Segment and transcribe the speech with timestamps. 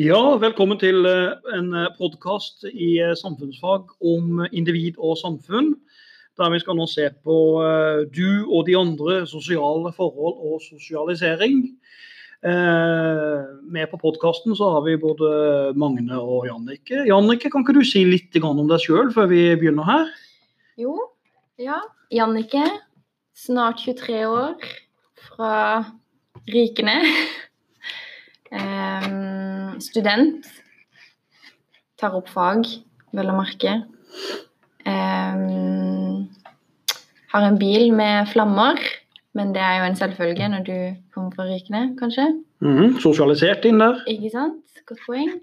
[0.00, 5.74] Ja, velkommen til eh, en podkast i eh, samfunnsfag om individ og samfunn.
[6.40, 11.66] Der vi skal nå se på eh, du og de andre, sosiale forhold og sosialisering.
[12.40, 17.02] Med på podkasten så har vi både Magne og Jannike.
[17.04, 20.06] Jannike, kan ikke du si litt om deg sjøl før vi begynner her?
[20.80, 20.94] Jo,
[21.60, 21.82] ja.
[22.08, 22.64] Jannike,
[23.36, 24.56] snart 23 år,
[25.28, 25.52] fra
[26.48, 26.96] Rikene.
[28.48, 29.20] Um,
[29.84, 30.46] student.
[32.00, 32.66] Tar opp fag,
[33.16, 33.80] vel å merke.
[34.88, 36.28] Um,
[37.30, 38.80] har en bil med flammer,
[39.36, 40.76] men det er jo en selvfølge når du
[41.14, 42.26] kommer fra Rykene, kanskje.
[42.64, 44.00] Mm, sosialisert inn der.
[44.10, 44.82] Ikke sant.
[44.88, 45.36] Godt poeng.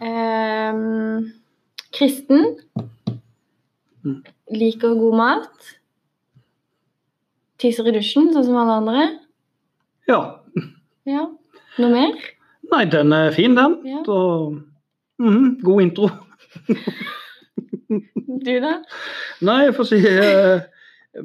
[0.00, 1.32] Um,
[1.92, 2.54] kristen.
[4.04, 4.20] Mm.
[4.54, 5.72] Liker god mat.
[7.62, 9.08] Tisser i dusjen, sånn som alle andre.
[10.10, 10.20] Ja.
[11.08, 11.26] ja.
[11.78, 12.16] Noe mer?
[12.72, 13.74] Nei, den er fin, den.
[13.84, 14.00] Ja.
[14.06, 14.18] Så,
[15.20, 16.08] mm, god intro.
[18.46, 18.78] du, da?
[19.44, 20.62] Nei, jeg får si eh,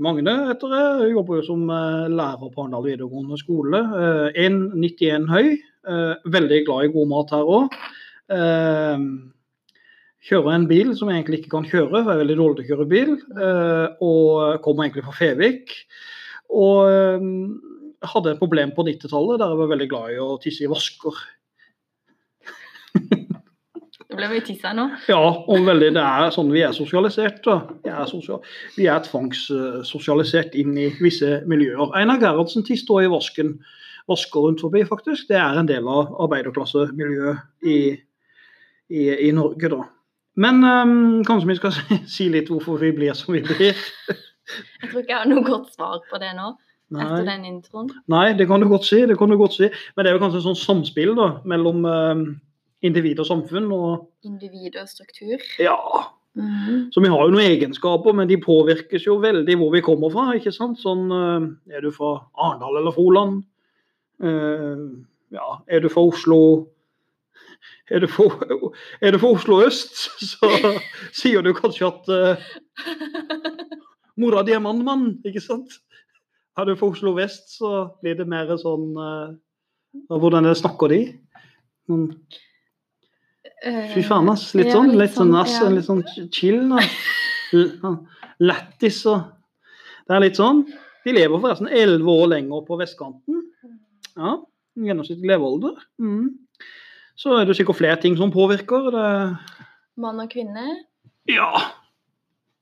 [0.04, 1.14] Magne heter jeg.
[1.14, 3.80] Jobber jo som eh, lærer på Arendal videregående skole.
[3.80, 5.54] Eh, 1,91 høy.
[5.88, 7.80] Eh, veldig glad i god mat her òg.
[8.36, 9.08] Eh,
[10.28, 12.66] kjører en bil som jeg egentlig ikke kan kjøre, for jeg er veldig dårlig til
[12.66, 13.16] å kjøre bil.
[14.04, 15.72] Og kommer egentlig fra Fevik.
[16.52, 16.92] Og
[18.12, 21.24] hadde et problem på 90-tallet der jeg var veldig glad i å tisse i vasker.
[24.18, 24.88] Det ble mye tissa nå.
[25.06, 27.46] Ja, om veldig, det er sånn vi er sosialisert.
[27.86, 28.40] Vi er, sosial,
[28.74, 31.92] vi er tvangssosialisert inn i visse miljøer.
[32.00, 33.52] Einar Gerhardsen også i vasken,
[34.10, 35.28] vasker rundt forbi, faktisk.
[35.30, 37.78] Det er en del av arbeiderklassemiljøet i,
[38.90, 39.84] i, i Norge, da.
[40.42, 41.78] Men um, kanskje vi skal
[42.16, 43.78] si litt hvorfor vi blir som vi blir.
[44.82, 46.56] jeg tror ikke jeg har noe godt svar på det nå.
[46.98, 47.06] Nei.
[47.06, 47.94] Etter den introen.
[48.10, 49.04] Nei, det kan du godt si.
[49.06, 49.70] det kan du godt si.
[49.94, 52.28] Men det er jo kanskje et sånn samspill da, mellom um,
[52.86, 53.72] individ og samfunn.
[53.74, 55.44] Og, individ og struktur?
[55.62, 55.78] Ja.
[56.38, 56.88] Mm.
[56.94, 60.30] Så vi har jo noen egenskaper, men de påvirkes jo veldig hvor vi kommer fra.
[60.38, 60.82] ikke sant?
[60.82, 63.44] Sånn, eh, Er du fra Arendal eller Froland?
[64.18, 66.40] Uh, ja, er du fra Oslo
[67.92, 68.34] er du, for,
[69.02, 70.00] er du fra Oslo øst,
[70.32, 70.50] så
[71.16, 72.48] sier du kanskje at uh,
[74.20, 75.78] mora di er mannmann, ikke sant?
[76.58, 79.36] Er du fra Oslo vest, så blir det mer sånn uh,
[80.12, 81.00] Hvordan snakker de?
[81.88, 82.10] Sånn,
[83.64, 84.52] Fy faen, ass.
[84.58, 86.04] Litt sånn, litt sånn, ass, litt sånn
[86.34, 86.62] chill.
[88.38, 89.34] Lættis og
[90.08, 90.62] Det er litt sånn.
[91.04, 93.42] De lever forresten elleve år lenger på vestkanten.
[94.18, 94.38] Ja,
[94.78, 95.74] Gjennomsnittlig levealder.
[95.98, 96.36] Mm.
[97.18, 98.92] Så er det sikkert flere ting som påvirker.
[98.94, 99.08] Det...
[99.98, 100.66] Mann og kvinne?
[101.28, 101.50] Ja.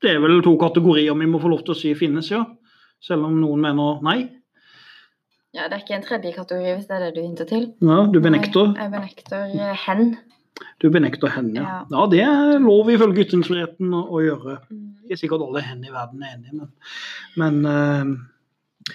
[0.01, 2.45] Det er vel to kategorier vi må få lov til å si finnes, ja.
[3.03, 4.19] Selv om noen mener nei.
[5.55, 7.67] Ja, Det er ikke en tredje kategori, hvis det er det du hinter til?
[7.83, 8.71] Ja, Du benekter?
[8.75, 10.15] Jeg, jeg benekter eh, hen.
[10.79, 11.79] Du benekter henne, ja.
[11.91, 12.05] ja.
[12.11, 14.59] Det er lov ifølge ytringsfriheten å, å, gjøre.
[14.71, 14.85] Mm.
[15.05, 16.71] Ikke sikkert alle hen i verden er enige, men,
[17.41, 18.93] men uh,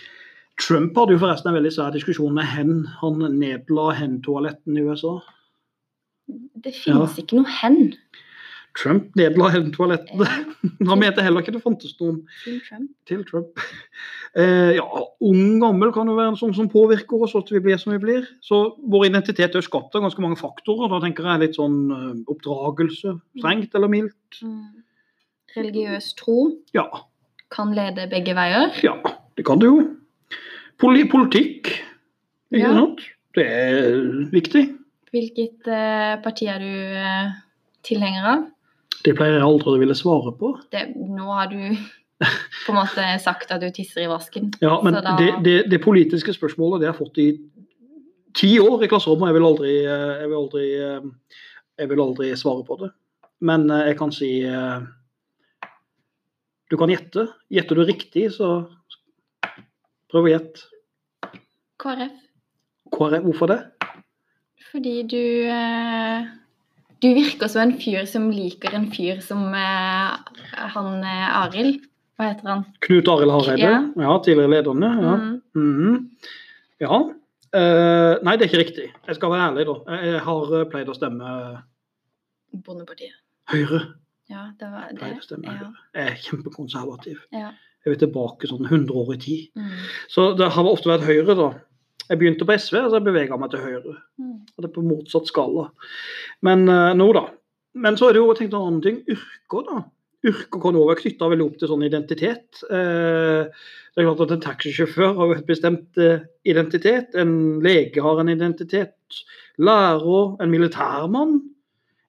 [0.61, 2.75] Trump hadde jo forresten en veldig svær diskusjon med hen.
[3.01, 5.19] Han nedla hen-toaletten i USA.
[6.31, 7.25] Det finnes ja.
[7.25, 7.81] ikke noe hen.
[8.79, 10.27] Trump nedla hevntoalettene.
[10.87, 12.91] Han mente heller ikke det fantes noen til Trump.
[13.09, 13.63] Til Trump.
[14.39, 14.87] Eh, ja,
[15.27, 18.01] ung, gammel kan jo være en sånn som påvirker oss at vi blir som vi
[18.03, 18.29] blir.
[18.47, 20.91] Så vår identitet er skapt av ganske mange faktorer.
[20.93, 24.43] Da tenker jeg litt sånn uh, oppdragelse, strengt eller mildt.
[24.45, 24.85] Mm.
[25.57, 26.39] Religiøs tro
[26.77, 26.87] ja.
[27.51, 28.71] kan lede begge veier.
[28.87, 28.95] Ja,
[29.35, 29.83] det kan det jo.
[30.81, 31.73] Poli politikk,
[32.55, 32.77] ikke ja.
[32.77, 33.03] sant.
[33.37, 33.99] Det er
[34.31, 34.63] viktig.
[35.11, 37.35] Hvilket eh, parti er du eh,
[37.87, 38.47] tilhenger av?
[39.05, 40.53] Det pleier jeg aldri å ville svare på.
[40.75, 41.61] Det, nå har du
[42.21, 44.51] på en måte sagt at du tisser i vasken.
[44.61, 45.17] Ja, men da...
[45.21, 47.29] det, det, det, politiske spørsmålet det har jeg fått i
[48.37, 49.31] ti år i klasserommet.
[49.31, 50.67] Jeg vil aldri, jeg vil aldri,
[51.81, 52.91] jeg vil aldri svare på det.
[53.41, 54.81] Men eh, jeg kan si eh,
[56.71, 57.27] Du kan gjette.
[57.51, 58.51] Gjetter du riktig, så
[60.11, 60.67] prøv å gjette.
[61.81, 62.19] KrF.
[62.95, 63.25] KrF.
[63.25, 63.61] Hvorfor det?
[64.71, 66.29] Fordi du eh,
[67.01, 70.35] du virker som en fyr som liker en fyr som eh,
[70.75, 71.87] han eh, Arild.
[72.21, 72.67] Hva heter han?
[72.85, 73.65] Knut Arild Hareide?
[73.65, 73.79] Ja.
[74.05, 74.91] ja, tidligere lederne.
[75.01, 75.15] Ja.
[75.17, 75.71] Mm.
[75.81, 76.03] Mm.
[76.85, 77.01] ja.
[77.51, 78.85] Uh, nei, det er ikke riktig.
[79.09, 79.97] Jeg skal være ærlig, da.
[80.05, 81.33] Jeg har eh, pleid å stemme
[82.67, 83.17] Bondepartiet.
[83.51, 83.81] Høyre.
[84.31, 85.01] Ja, det var det.
[85.01, 85.71] Pleid å stemme ja.
[85.97, 87.25] Jeg er kjempekonservativ.
[87.35, 87.51] Ja.
[87.81, 89.49] Jeg vil tilbake sånn 100 år i tid.
[89.59, 89.73] Mm.
[90.13, 91.49] Så det har ofte vært Høyre, da.
[92.11, 93.95] Jeg begynte på SV, og så bevega meg til høyre.
[94.19, 94.37] Mm.
[94.43, 95.69] Og det er på motsatt skala.
[96.47, 97.29] Men uh, nå, da.
[97.79, 98.97] Men så er det jo tenkt en annen ting.
[99.07, 99.83] Yrker, da.
[100.27, 102.65] Yrker kan også være knytta veldig opp til sånn identitet.
[102.67, 103.47] Uh,
[103.95, 107.15] det er klart at En taxisjåfør har jo et bestemt uh, identitet.
[107.15, 109.23] En lege har en identitet.
[109.61, 111.41] lærer, en militærmann,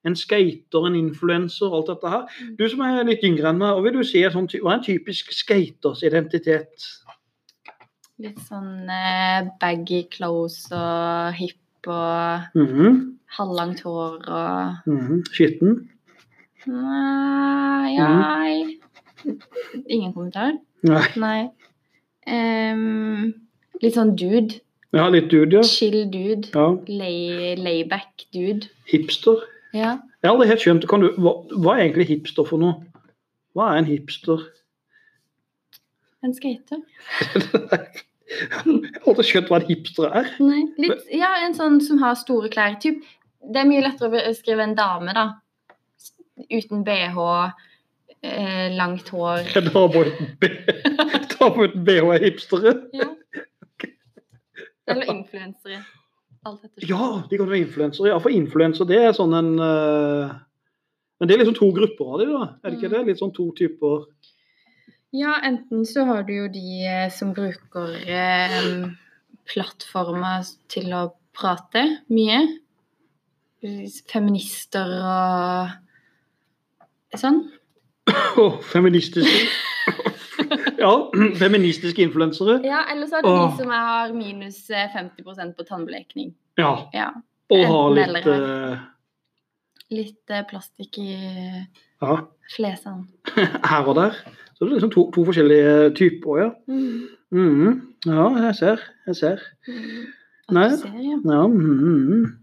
[0.06, 2.38] en skater, en influenser, alt dette her.
[2.58, 4.78] Du som er litt yngre enn meg, hva vil du si er sånn, hva er
[4.80, 6.86] en typisk skaters identitet?
[8.22, 12.98] Litt sånn eh, baggy clothes og hipp og Mhm,
[13.38, 15.22] halvlangt hår og mhm.
[15.32, 15.80] Skitten?
[16.70, 18.78] Nei, nei.
[19.88, 20.52] Ingen kommentar?
[20.86, 21.02] Nei.
[21.18, 21.40] Nei.
[22.30, 23.32] Um,
[23.82, 24.60] litt sånn dude.
[24.94, 25.62] Ja, litt dude, ja.
[25.66, 26.52] Chill dude.
[26.54, 26.68] ja.
[26.86, 28.68] Lay, layback dude.
[28.86, 29.42] Hipster.
[29.74, 29.96] Ja.
[30.22, 32.78] Jeg har aldri helt skjønt kan du, hva, hva er egentlig hipster for noe?
[33.56, 34.46] Hva er en hipster?
[36.22, 36.84] En skater.
[38.40, 40.30] Jeg aldri skjønt hva en hipster er.
[40.42, 42.78] Nei, litt, ja, en sånn som har store klær.
[42.82, 43.02] Typ,
[43.42, 45.26] det er mye lettere å beskrive en dame, da.
[46.48, 47.18] Uten bh,
[48.22, 49.42] eh, langt hår.
[49.58, 52.76] En dame uten, BH er hipstere.
[52.96, 53.10] Ja.
[54.90, 55.82] Eller influensere.
[56.82, 58.08] Ja, de kan være influensere.
[58.10, 60.32] Ja, for influenser det er sånn en uh...
[61.20, 62.46] Men det er liksom to grupper av dem, da.
[62.64, 62.94] Er det ikke Mm.
[62.96, 63.02] det?
[63.12, 64.08] Litt sånn to typer
[65.12, 68.88] Ja, enten så har du jo de eh, som bruker eh,
[69.48, 71.02] plattformer til å
[71.36, 71.82] prate
[72.12, 72.38] mye.
[74.10, 75.68] Feminister og
[77.20, 77.44] sånn.
[78.40, 79.28] Oh, feministiske
[80.82, 82.58] Ja, feministiske influensere.
[82.66, 83.42] Ja, eller så er det oh.
[83.44, 86.32] de som har minus eh, 50% på tannblekning.
[86.58, 86.72] Ja.
[86.96, 87.12] Ja.
[87.52, 88.32] Og har litt uh...
[88.34, 88.88] eh,
[89.92, 92.16] Litt eh, plastikk i Ja,
[92.56, 93.04] flesene.
[93.70, 94.16] her og der.
[94.62, 96.50] Så det er liksom to, to forskjellige typer, ja.
[96.70, 97.08] Mm.
[97.32, 97.80] Mhm.
[98.06, 98.80] Ja, jeg ser.
[99.08, 99.40] Jeg ser.
[99.66, 100.04] Mm.
[100.54, 100.68] Nei.
[100.76, 101.16] Ser, ja.
[101.24, 102.36] Ja, mhm.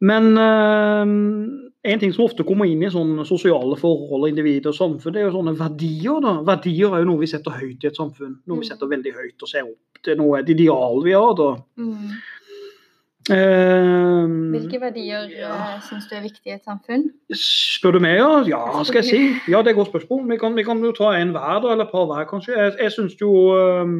[0.00, 5.12] Men eh, en ting som ofte kommer inn i sånne sosiale forhold, individ og samfunn,
[5.14, 6.20] det er jo sånne verdier.
[6.24, 6.38] da.
[6.46, 8.38] Verdier er jo noe vi setter høyt i et samfunn.
[8.46, 8.70] Noe vi Mm.
[8.70, 10.16] setter veldig høyt og ser opp til.
[10.16, 11.34] Noe et ideal vi har.
[11.34, 11.50] da.
[11.76, 12.16] Mm.
[13.32, 15.54] Eh, Hvilke verdier ja.
[15.82, 17.08] syns du er viktige i et samfunn?
[17.34, 18.28] Spør du meg, ja?
[18.46, 19.20] Ja, skal jeg si.
[19.50, 20.22] Ja, det er et godt spørsmål.
[20.30, 22.54] Vi kan, vi kan jo ta en hver, da, eller et par hver, kanskje.
[22.54, 23.96] Jeg, jeg synes jo eh,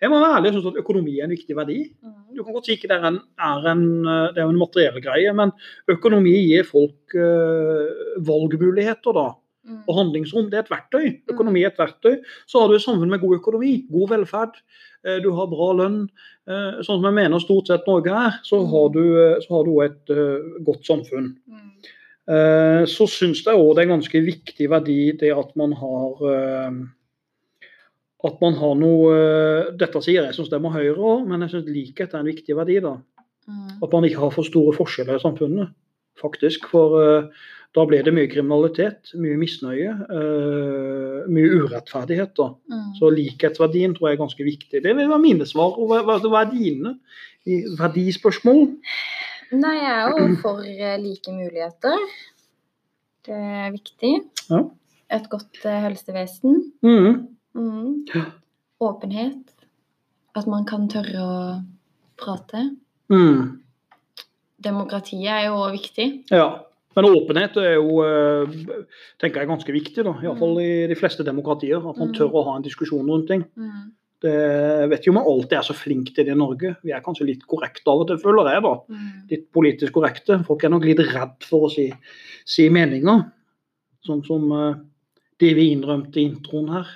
[0.00, 1.78] Jeg må være ærlig, jeg synes at økonomi er en viktig verdi.
[2.36, 4.98] Du kan godt si ikke det er en, er en, eh, det er en materiell
[5.04, 5.52] greie, men
[5.92, 9.28] økonomi gir folk eh, valgmuligheter da,
[9.60, 9.82] Mm.
[9.86, 10.46] og handlingsrom.
[10.48, 11.02] Det er et verktøy.
[11.30, 12.14] Økonomi er et verktøy.
[12.48, 14.54] Så har du et samfunn med god økonomi, god velferd.
[15.06, 16.08] Eh, Du har bra lønn.
[16.48, 19.64] eh, Sånn som jeg mener stort sett Norge er, så har du, eh, så har
[19.64, 21.34] du et godt samfunn.
[22.86, 26.20] Så syns jeg òg det er en ganske viktig verdi det at man har
[28.22, 32.14] at man har noe Dette sier jeg som stemmer Høyre òg, men jeg syns likhet
[32.14, 32.78] er en viktig verdi.
[32.84, 33.00] da.
[33.48, 33.82] Mm.
[33.82, 35.72] At man ikke har for store forskjeller i samfunnet,
[36.22, 36.68] faktisk.
[36.70, 37.26] For
[37.76, 42.32] da blir det mye kriminalitet, mye misnøye, uh, mye urettferdighet.
[42.38, 42.48] da.
[42.72, 42.88] Mm.
[42.98, 44.82] Så likhetsverdien tror jeg er ganske viktig.
[44.82, 45.78] Det vil være mine svar.
[45.78, 46.96] Og hva, hva er dine
[47.78, 48.66] verdispørsmål?
[49.50, 52.02] Nei, jeg er jo for eh, like muligheter.
[53.26, 54.12] Det er viktig.
[54.50, 54.60] Ja.
[55.10, 56.60] Et godt eh, helsevesen.
[56.82, 57.16] Mm.
[57.54, 57.94] Mm.
[58.14, 58.24] Ja.
[58.80, 59.54] Åpenhet.
[60.38, 61.38] At man kan tørre å
[62.20, 62.68] prate.
[63.10, 63.62] Mm.
[64.62, 66.08] Demokratiet er jo også viktig.
[66.30, 66.50] Ja.
[66.96, 68.50] Men åpenhet er jo eh,
[69.22, 70.12] tenker jeg, ganske viktig, da.
[70.24, 71.78] iallfall i de fleste demokratier.
[71.78, 72.14] At man Mm.
[72.18, 73.44] tør å ha en diskusjon rundt ting.
[73.56, 73.92] Mm.
[74.20, 76.76] Det jeg vet jo om jeg alltid er så flink til det i Norge.
[76.84, 78.62] Vi er kanskje litt korrekte av og til, føler jeg.
[78.66, 78.74] da.
[78.90, 79.12] Mm.
[79.30, 80.40] Litt politisk korrekte.
[80.44, 81.86] Folk er nok litt redd for å si,
[82.44, 83.22] si meninger.
[84.04, 84.74] Sånn som eh,
[85.40, 86.86] det vi innrømte i introen her.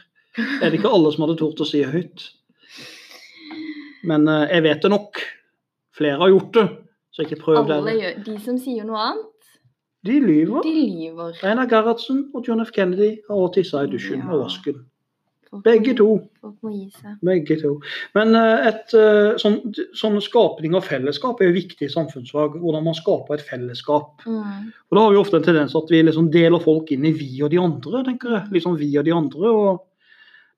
[0.61, 2.27] Er det ikke alle som hadde tort å si høyt?
[4.05, 5.23] Men eh, jeg vet det nok.
[5.95, 6.65] Flere har gjort det,
[7.15, 8.25] så ikke prøv det.
[8.27, 9.29] de som sier noe annet,
[10.05, 10.63] De lyver.
[10.63, 11.39] de lyver.
[11.43, 12.71] Einar Gerhardsen og John F.
[12.77, 14.33] Kennedy har også tissa i dusjen Ja.
[14.35, 14.83] og vasken.
[15.63, 16.19] Begge to.
[17.23, 17.77] Begge to.
[18.17, 19.61] Men eh, et eh, sånn,
[19.95, 22.57] sånn skapning av fellesskap er jo viktig i samfunnsfag.
[22.59, 24.25] Hvordan man skaper et fellesskap.
[24.27, 24.73] Mm.
[24.91, 27.41] Og Da har vi ofte en tendens at vi liksom deler folk inn i vi
[27.47, 28.03] og de andre.
[28.05, 28.51] tenker jeg.
[28.59, 29.47] Liksom vi og de andre.
[29.55, 29.83] og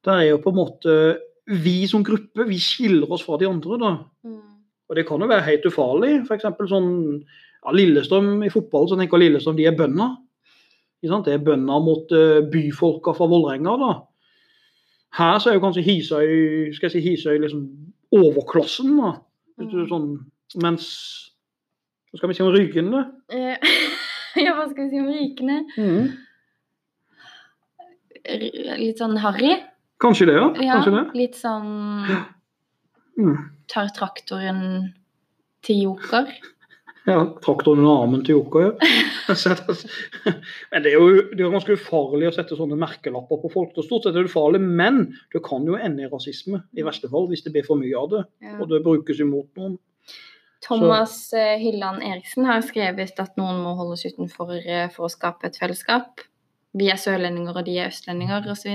[0.03, 3.79] Det er jo på en måte vi som gruppe, vi skiller oss fra de andre.
[3.79, 3.93] da.
[4.25, 4.41] Mm.
[4.89, 6.23] Og det kan jo være helt ufarlig.
[6.27, 6.43] F.eks.
[6.71, 7.23] sånn
[7.67, 10.17] ja, Lillestrøm i fotball, så tenker Lillestrøm de er bønder.
[11.03, 13.77] Det er bønder mot uh, byfolka fra Vålerenga.
[13.79, 13.91] da.
[15.19, 17.67] Her så er jo kanskje Hisøy skal jeg si Hisøy liksom
[18.17, 18.97] overklassen.
[18.99, 19.13] da.
[19.57, 19.87] Mm.
[19.89, 20.09] sånn,
[20.61, 20.87] mens
[22.11, 23.05] Hva skal vi si om Rygende?
[23.33, 23.57] Eh,
[24.45, 25.63] ja, hva skal vi si om rykende?
[25.81, 26.11] Mm.
[28.83, 29.55] Litt sånn harry.
[30.03, 30.49] Kanskje det, ja.
[30.61, 31.05] Ja, Kanskje det.
[31.17, 31.73] litt sånn
[33.17, 33.37] Mm.
[33.73, 34.59] Tar traktoren
[35.65, 36.27] til joker.
[37.07, 38.73] Ja, Traktoren under armen til Joker, ja.
[40.73, 43.77] men det er jo det er ganske ufarlig å sette sånne merkelapper på folk.
[43.79, 47.11] Og stort sett er det ufarlig, men det kan jo ende i rasisme, i verste
[47.13, 48.25] fall, hvis det blir for mye av det.
[48.43, 48.57] Ja.
[48.59, 49.79] Og det brukes imot noen.
[50.67, 55.47] Thomas eh, Hylland Eriksen har skrevet at noen må holdes utenfor eh, for å skape
[55.47, 56.27] et fellesskap.
[56.77, 58.75] Vi er sørlendinger, og de er østlendinger, osv.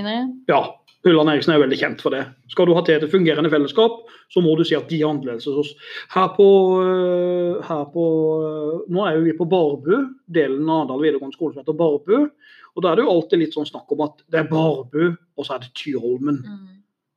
[0.50, 0.62] Ja,
[1.06, 2.22] Ulland Eriksen er veldig kjent for det.
[2.52, 5.48] Skal du ha til et fungerende fellesskap, så må du si at de er annerledes
[5.50, 5.72] hos oss.
[6.14, 6.46] Her på,
[6.82, 8.04] øh, her på
[8.46, 9.96] øh, Nå er jo vi på Barbu,
[10.30, 12.28] delen av Arendal videregående skole som heter Barbu.
[12.72, 15.02] Og da er det jo alltid litt sånn snakk om at det er Barbu,
[15.36, 16.38] og så er det Tyholmen.
[16.46, 16.70] Mm.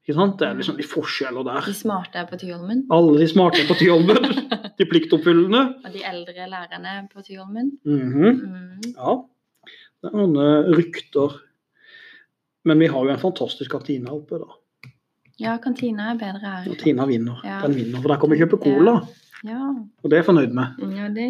[0.06, 0.36] Ikke sant?
[0.42, 1.62] Det er liksom de forskjeller der.
[1.70, 4.20] De smarte er på Tyholmen, Alle de smarte er på Tyholmen,
[4.82, 5.62] de pliktoppfyllende.
[5.86, 7.72] og de eldre lærerne på Tyholmen.
[7.86, 8.44] Mhm.
[8.50, 8.92] Mm.
[8.98, 9.16] Ja,
[10.06, 11.36] det er noen øh, rykter.
[12.66, 14.62] Men vi har jo en fantastisk kantine oppe, da.
[15.42, 16.64] Ja, kantina er bedre her.
[16.70, 17.42] Kantina vinner.
[17.44, 17.60] Ja.
[17.66, 19.00] Den vinner, for der kan vi kjøpe cola.
[19.46, 19.60] Ja,
[20.02, 20.80] Og det er jeg fornøyd med.
[20.96, 21.28] ja det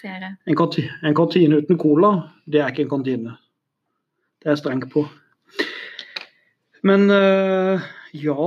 [0.00, 0.36] ser jeg.
[0.46, 2.12] En, kantine, en kantine uten cola,
[2.46, 3.34] det er ikke en kantine.
[4.40, 5.04] Det er jeg streng på.
[6.86, 7.80] Men øh,
[8.14, 8.46] ja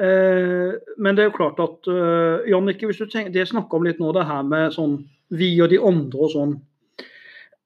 [0.00, 3.76] øh, Men det er jo klart at øh, Jannicke, hvis du tenker, det jeg snakka
[3.76, 5.00] om litt nå, det her med sånn
[5.30, 6.54] vi og de andre og sånn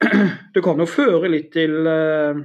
[0.55, 2.43] Det kan jo føre litt til øh,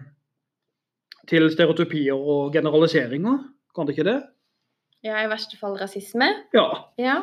[1.28, 3.38] til stereotypier og generaliseringer,
[3.76, 4.18] kan det ikke det?
[5.04, 6.30] Ja, i verste fall rasisme.
[6.56, 6.68] Ja.
[6.98, 7.18] Ja.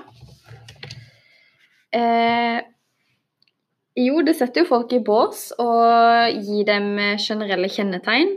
[1.95, 2.61] Eh,
[3.97, 8.37] jo, det setter jo folk i bås og gir dem eh, generelle kjennetegn.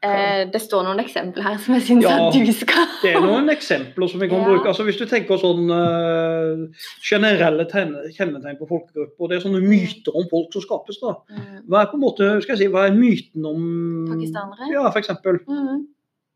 [0.00, 3.20] Eh, det står noen eksempler her som jeg syns Ja, at du skal Det er
[3.20, 4.46] noen eksempler som vi kan Ja.
[4.48, 4.70] bruke.
[4.72, 6.62] Altså Hvis du tenker sånn uh,
[7.04, 11.00] generelle tegn- kjennetegn på folkegrupper, det er sånne myter om folk som skapes.
[11.04, 11.12] da.
[11.28, 11.66] Mm.
[11.68, 13.68] Hva er på en måte, skal jeg si, hva er myten om
[14.08, 14.70] Pakistanere?
[14.72, 15.42] Ja, for eksempel.
[15.44, 15.84] Mm.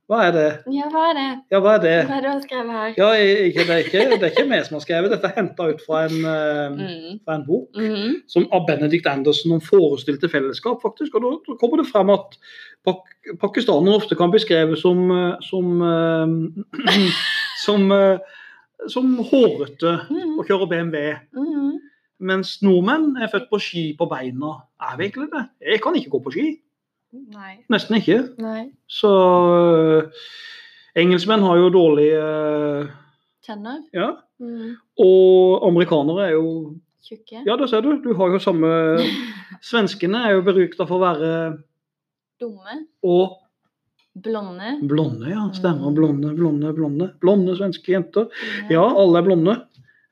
[0.04, 0.48] Hva er det?
[0.68, 1.28] Ja, hva er det?
[1.54, 1.92] Ja, hva er det?
[2.04, 2.88] Hva er det du har skrevet her?
[2.98, 3.06] Ja,
[3.48, 5.30] ikke, det, er ikke, det er ikke meg som har skrevet dette.
[5.30, 7.20] er Henta ut fra en, øh, Mm.
[7.24, 8.18] fra en bok Mm.
[8.28, 10.82] som av Benedict Anderson om forestilte fellesskap.
[10.82, 12.36] faktisk, og Da, kommer det frem at
[12.84, 13.00] pak
[13.40, 16.28] pakistanere ofte kan beskreves som øh, som, øh,
[17.64, 17.80] som,
[18.88, 20.38] som hårete Mm.
[20.38, 21.16] og kjører BMW.
[21.32, 21.78] Mm.
[22.20, 24.52] Mens nordmenn er født på ski på beina.
[24.80, 25.44] Er vi egentlig det?
[25.72, 26.60] Jeg kan ikke gå på ski.
[27.14, 27.52] Nei.
[27.70, 28.18] Nesten ikke.
[28.42, 28.64] Nei.
[28.90, 30.24] Så øh,
[30.98, 32.88] engelskmenn har jo dårlige øh,
[33.46, 33.82] Tenner?
[33.94, 34.10] Ja.
[34.40, 34.74] Mm.
[34.98, 37.42] Og amerikanere er jo Tjukke?
[37.46, 37.90] Ja, det ser du.
[38.04, 38.68] Du har jo samme
[39.70, 41.32] Svenskene er jo berykta for å være
[42.40, 42.80] Dumme?
[43.04, 43.40] Og
[44.14, 44.76] Blonde?
[44.86, 45.42] blonde, ja.
[45.56, 45.90] Stemmer.
[45.94, 47.08] Blonde, blonde, blonde.
[47.20, 48.28] Blonde svenske jenter.
[48.70, 48.84] Ja, Ja.
[49.02, 49.54] alle er blonde.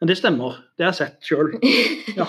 [0.02, 0.56] Men det stemmer.
[0.74, 1.52] Det har jeg sett sjøl.
[2.18, 2.26] Ja.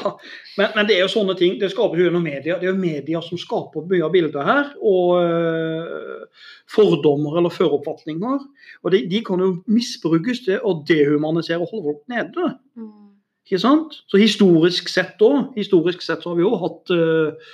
[0.60, 1.56] Men, men det er jo sånne ting.
[1.60, 2.60] Det skaper jo gjennom media.
[2.62, 4.70] Det er jo media som skaper mye av bildet her.
[4.78, 8.46] Og øh, fordommer eller føroppfatninger.
[8.86, 12.52] Og de, de kan jo misbrukes til å dehumanisere og holde folk nede.
[12.78, 13.18] Mm.
[13.50, 13.98] Ikke sant?
[14.06, 15.58] Så historisk sett òg.
[15.58, 17.52] Historisk sett så har vi jo hatt øh,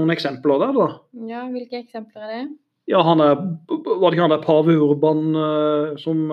[0.00, 0.90] noen eksempler der, da.
[1.30, 2.44] Ja, hvilke eksempler er det?
[2.90, 6.26] Ja, han er Var det ikke han der pave Urban øh, som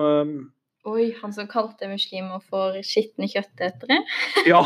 [0.86, 3.98] Oi, han som kalte muslimer for skitne kjøttetere?
[4.46, 4.62] Ja,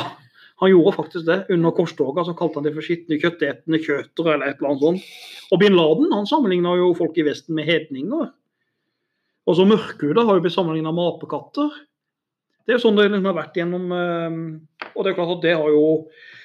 [0.61, 1.39] han gjorde faktisk det.
[1.51, 5.09] Under korstoga så kalte han det for skitne kjøttetende kjøtere eller et eller annet sånt.
[5.51, 8.29] Og bin Laden han sammenligna jo folk i Vesten med hedninger.
[9.43, 11.73] Og så mørkhuda har jo blitt sammenligna med apekatter.
[12.63, 14.35] Det er jo sånn det liksom har vært gjennom eh,
[14.93, 15.87] Og det er klart at det har jo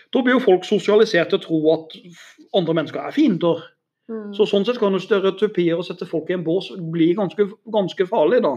[0.10, 1.94] Da blir jo folk sosialisert til å tro at
[2.58, 3.62] andre mennesker er fiender.
[4.08, 4.32] Mm.
[4.34, 8.08] Så sånn sett kan jo stereotypier og sette folk i en bås bli ganske, ganske
[8.10, 8.56] farlig, da.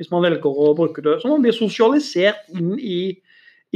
[0.00, 1.18] Hvis man velger å bruke det.
[1.20, 3.12] Så man blir sosialisert inn i,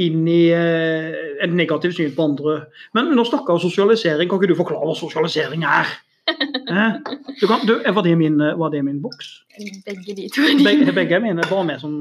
[0.01, 1.13] inn i eh,
[1.45, 2.57] et negativt syn på andre.
[2.97, 5.93] Men nå snakker om sosialisering, kan ikke du forklare hva sosialisering er?
[6.65, 6.95] Eh?
[7.37, 9.27] Du kan, du, var, det min, var det min boks?
[9.85, 10.47] Begge de to.
[10.65, 11.99] Begge, begge er mine, bare med som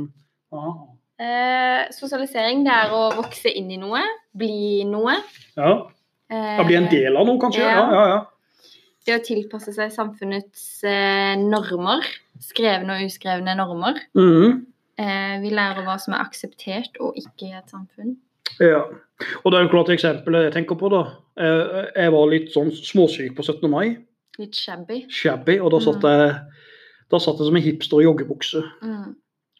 [0.55, 0.77] ah.
[1.21, 4.01] Eh, sosialisering det er å vokse inn i noe,
[4.33, 5.19] bli noe.
[5.59, 5.73] Ja.
[6.31, 6.65] Eh, ja.
[6.65, 7.61] Bli en del av noe, kanskje?
[7.61, 7.75] Ja.
[7.75, 8.71] Ja, ja, ja.
[9.03, 12.07] Det å tilpasse seg samfunnets eh, normer.
[12.41, 13.99] Skrevne og uskrevne normer.
[14.17, 14.65] Mm.
[14.99, 18.15] Eh, vi lærer hva som er akseptert og ikke i et samfunn.
[18.61, 18.83] Ja.
[19.43, 21.03] Og det er jo klart eksempelet jeg tenker på, da.
[21.39, 23.69] Eh, Jeg var litt sånn småsyk på 17.
[23.71, 23.97] mai.
[24.39, 25.03] Litt shabby.
[25.09, 25.59] Shabby.
[25.61, 26.31] Og da satt jeg,
[27.09, 28.63] da satt jeg som en hipster i joggebukse.
[28.81, 29.13] Mm.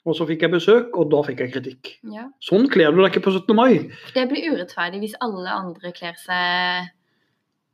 [0.04, 1.92] Og så fikk jeg besøk, og da fikk jeg kritikk.
[2.12, 2.26] Ja.
[2.44, 3.56] Sånn kler du deg ikke på 17.
[3.56, 3.88] mai.
[4.14, 6.90] Det blir urettferdig hvis alle andre kler seg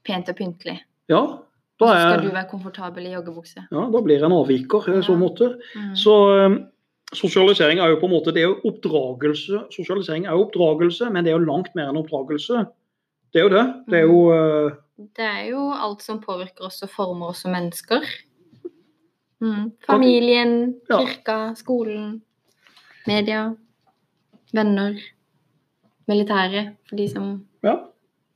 [0.06, 0.78] pent og pyntelig.
[1.10, 1.24] Ja,
[1.80, 3.64] da, er, skal du være komfortabel i joggebukse.
[3.72, 5.54] ja, da blir en avviker i så måte.
[5.76, 5.94] Mm.
[5.96, 6.58] Så eh,
[7.16, 9.64] sosialisering er jo på en måte det er jo oppdragelse.
[9.76, 12.66] Sosialisering er jo oppdragelse, men det er jo langt mer enn oppdragelse.
[13.34, 13.66] Det er jo det.
[13.90, 14.72] Det er jo uh...
[15.16, 18.04] Det er jo alt som påvirker oss og former oss som mennesker.
[19.40, 19.72] Mm.
[19.88, 20.56] Familien,
[20.90, 20.98] Ja.
[21.00, 22.18] kirka, skolen,
[23.08, 23.54] media,
[24.52, 24.98] venner,
[26.10, 27.30] militæret, for de som
[27.64, 27.78] ja,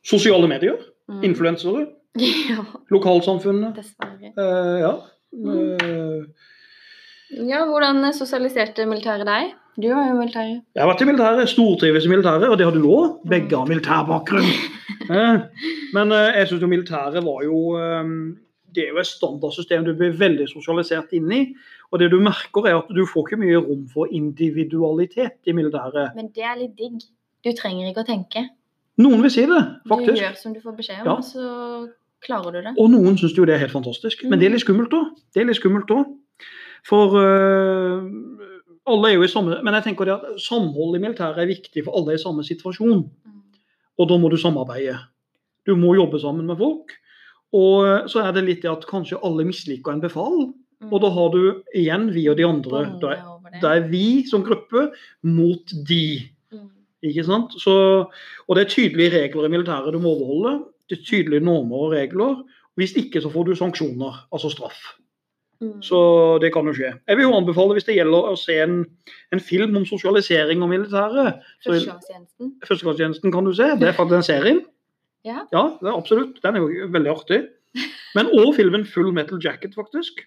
[0.06, 0.78] sosiale medier.
[1.10, 1.24] mm.
[1.28, 1.88] Influensere.
[2.50, 3.76] Ja, Lokalsamfunnet.
[3.76, 4.34] dessverre.
[4.38, 4.94] eh, ja.
[5.34, 5.78] Mm.
[5.82, 6.24] Eh,
[7.50, 9.54] Ja, hvordan sosialiserte militæret deg?
[9.82, 10.60] Du var jo militæret.
[10.76, 13.16] Jeg har vært i militæret, stortrives i militæret, og det har du òg.
[13.30, 14.52] Begge har militærbakgrunn.
[15.12, 15.40] Eh,
[15.94, 18.04] Men eh, jeg syns militæret var jo eh,
[18.76, 21.42] Det er jo et standardsystem du blir veldig sosialisert inn i.
[21.92, 26.14] Og det du merker, er at du får ikke mye rom for individualitet i militæret.
[26.16, 27.02] Men det er litt digg.
[27.44, 28.46] Du trenger ikke å tenke.
[29.04, 30.16] Noen vil si det, faktisk.
[30.16, 31.18] Du gjør som du får beskjed om, Ja.
[31.20, 31.90] så
[32.26, 32.74] klarer du det.
[32.80, 34.24] Og noen syns jo det er helt fantastisk.
[34.30, 35.14] Men det er litt skummelt òg.
[35.34, 36.10] Det er litt skummelt òg.
[36.88, 38.04] For uh,
[38.92, 41.96] alle er jo i samme Men jeg tenker at samhold i militæret er viktig, for
[41.96, 43.06] alle er i samme situasjon.
[43.08, 43.40] Mm.
[44.00, 44.98] Og da må du samarbeide.
[45.68, 46.92] Du må jobbe sammen med folk.
[47.54, 50.50] Og øh, så er det litt det at kanskje alle misliker en befal.
[50.82, 50.92] Mm.
[50.92, 51.42] Og da har du
[51.78, 52.86] igjen vi og de andre.
[53.02, 53.26] Da er,
[53.62, 54.90] da er vi som gruppe
[55.24, 56.06] mot de.
[56.52, 56.70] Mm.
[57.10, 57.56] Ikke sant?
[57.62, 57.76] Så,
[58.48, 60.56] og det er tydelige regler i militæret du må overholde.
[60.94, 62.44] Er tydelige normer og regler.
[62.80, 64.82] Hvis ikke så får du sanksjoner, altså straff.
[65.64, 65.82] Mm.
[65.86, 65.98] Så
[66.42, 66.92] det kan jo skje.
[67.08, 68.80] Jeg vil jo anbefale hvis det gjelder å se en,
[69.32, 71.44] en film om sosialisering og militæret.
[71.66, 72.54] Førstegangstjenesten.
[72.68, 73.70] Førstegangstjenesten kan du se.
[73.80, 74.62] Det er faktisk en serie.
[75.24, 75.46] Ja.
[75.56, 76.42] ja, det er absolutt.
[76.44, 77.38] Den er jo veldig artig.
[78.12, 80.18] Men òg filmen Full Metal Jacket, faktisk.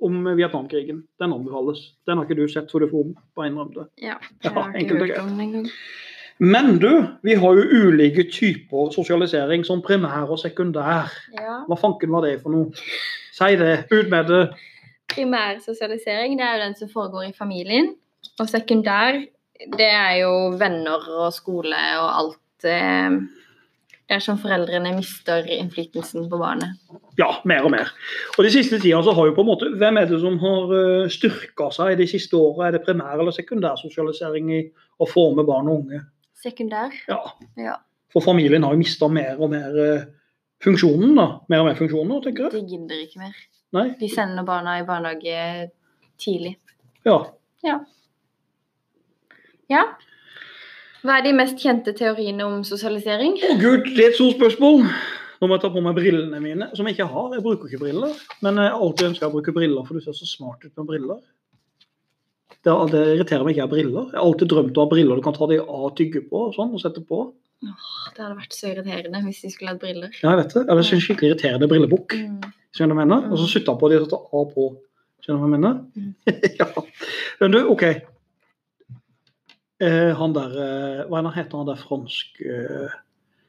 [0.00, 1.02] Om Vietnamkrigen.
[1.20, 1.82] Den anbefales.
[2.08, 3.84] Den har ikke du sett, for du får på innrømme det.
[4.06, 5.68] Ja, jeg har ikke hørt om den engang.
[6.42, 6.90] Men du,
[7.22, 11.12] vi har jo ulike typer sosialisering, som primær og sekundær.
[11.38, 11.60] Ja.
[11.68, 12.72] Hva fanken var det for noe?
[13.30, 13.84] Si det.
[13.92, 14.40] Ut med det.
[15.12, 17.92] Primær sosialisering det er jo den som foregår i familien.
[18.42, 19.20] Og sekundær
[19.78, 23.20] det er jo venner og skole og alt eh,
[24.08, 26.74] Det er som foreldrene mister innflytelsen på barnet.
[27.20, 27.92] Ja, mer og mer.
[28.34, 30.74] Og de siste tida så har jo på en måte Hvem er det som har
[31.12, 32.66] styrka seg de siste åra?
[32.66, 34.60] Er det primær- eller sekundær sosialisering i
[34.98, 36.02] å forme barn og unge?
[36.42, 36.94] Sekundær?
[37.08, 37.20] Ja.
[37.60, 37.78] Ja.
[38.12, 40.04] For familien har jo mista mer og mer eh,
[40.64, 41.26] funksjonen, da.
[41.52, 42.52] Mer og mer funksjoner, tenker jeg.
[42.58, 43.38] De gidder ikke mer.
[43.72, 43.86] Nei?
[44.00, 45.70] De sender barna i barnehage
[46.20, 46.56] tidlig.
[47.06, 47.22] Ja.
[47.64, 47.78] Ja.
[51.02, 53.38] Hva er de mest kjente teoriene om sosialisering?
[53.48, 54.84] Å gud, det er et stort spørsmål.
[55.42, 57.32] Nå må jeg ta på meg brillene mine, som jeg ikke har.
[57.34, 58.12] Jeg bruker ikke briller.
[58.44, 60.90] Men jeg har alltid ønska å bruke briller, for du ser så smart ut med
[60.92, 61.18] briller.
[62.62, 64.10] Det, det irriterer meg ikke å ha briller.
[64.12, 66.22] Jeg har alltid drømt om å ha briller du kan ta de av og tygge
[66.28, 67.24] på og sånn, og sette på.
[67.62, 70.14] Det hadde vært så irriterende hvis de skulle hatt briller.
[70.20, 70.62] Ja, jeg vet det.
[70.66, 72.16] Eller en skikkelig irriterende brillebukk.
[72.18, 72.40] Mm.
[72.74, 73.28] Skjønner du hva jeg mener?
[73.30, 74.66] Og så sutta på de og satte av på.
[75.22, 75.78] Skjønner du hva jeg mener?
[75.94, 76.12] Mm.
[76.60, 76.68] ja.
[77.42, 77.84] Men du, OK.
[79.82, 82.98] Eh, han der eh, Hva er heter han der fransk eh,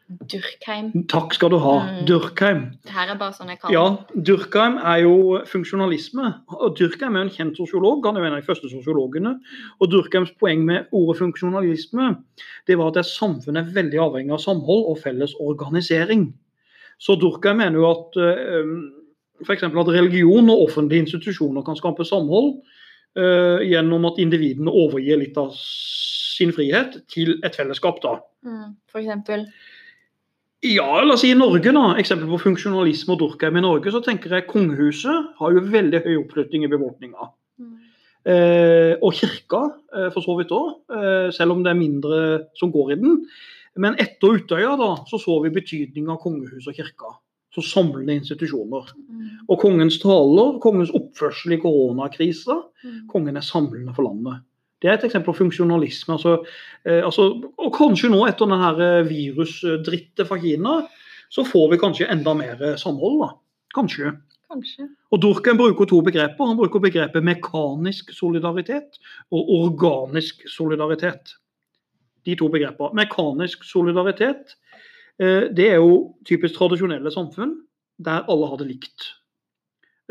[0.08, 0.92] Durkheim.
[1.10, 1.74] Takk skal du ha.
[1.88, 2.00] Mm.
[2.08, 2.64] Durkheim.
[2.84, 4.22] Det her er bare sånn jeg kaller Ja.
[4.30, 5.16] Durkheim er jo
[5.50, 6.34] funksjonalisme.
[6.50, 8.06] og Durkheim er jo en kjent sosiolog.
[8.06, 9.40] Han er jo en av de første sosiologene.
[9.80, 12.18] Og Durkheims poeng med ordet funksjonalisme
[12.68, 16.34] det var at det samfunnet er veldig avhengig av samhold og felles organisering.
[17.00, 18.76] Så Durkheim mener jo at uh,
[19.44, 19.64] f.eks.
[19.64, 22.62] at religion og offentlige institusjoner kan skape samhold
[23.18, 28.02] eh, gjennom at individene overgir litt av sin frihet til et fellesskap.
[28.04, 28.18] da.
[28.46, 28.76] Mm.
[28.92, 29.48] For eksempel.
[30.64, 31.90] Ja, la oss si i Norge, da.
[32.00, 36.14] Eksempel på funksjonalisme og Durkheim i Norge, så tenker jeg kongehuset har jo veldig høy
[36.22, 37.28] oppslutning i befolkninga.
[37.60, 37.74] Mm.
[38.32, 39.60] Eh, og kirka
[39.92, 42.22] eh, for så vidt òg, eh, selv om det er mindre
[42.56, 43.20] som går i den.
[43.76, 47.12] Men etter Utøya da, så så vi betydning av kongehus og kirka
[47.54, 48.94] som samlende institusjoner.
[49.04, 49.28] Mm.
[49.52, 53.08] Og kongens taler, kongens oppførsel i koronakrisa, Mm.
[53.08, 54.42] kongen er samlende for landet.
[54.84, 56.18] Det er et eksempel på funksjonalisme.
[56.18, 56.36] Altså,
[56.84, 60.82] eh, altså, og kanskje nå etter denne virusdrittet fra Kina,
[61.32, 63.22] så får vi kanskje enda mer eh, samhold.
[63.24, 63.30] da.
[63.74, 64.12] Kanskje.
[64.52, 64.90] Kanskje.
[65.12, 66.46] Og Durkheim bruker to begreper.
[66.46, 69.00] Han bruker begrepet mekanisk solidaritet
[69.32, 71.38] og organisk solidaritet.
[72.28, 72.94] De to begreper.
[72.94, 74.58] Mekanisk solidaritet
[75.18, 77.56] eh, det er jo typisk tradisjonelle samfunn
[78.04, 79.14] der alle har det likt.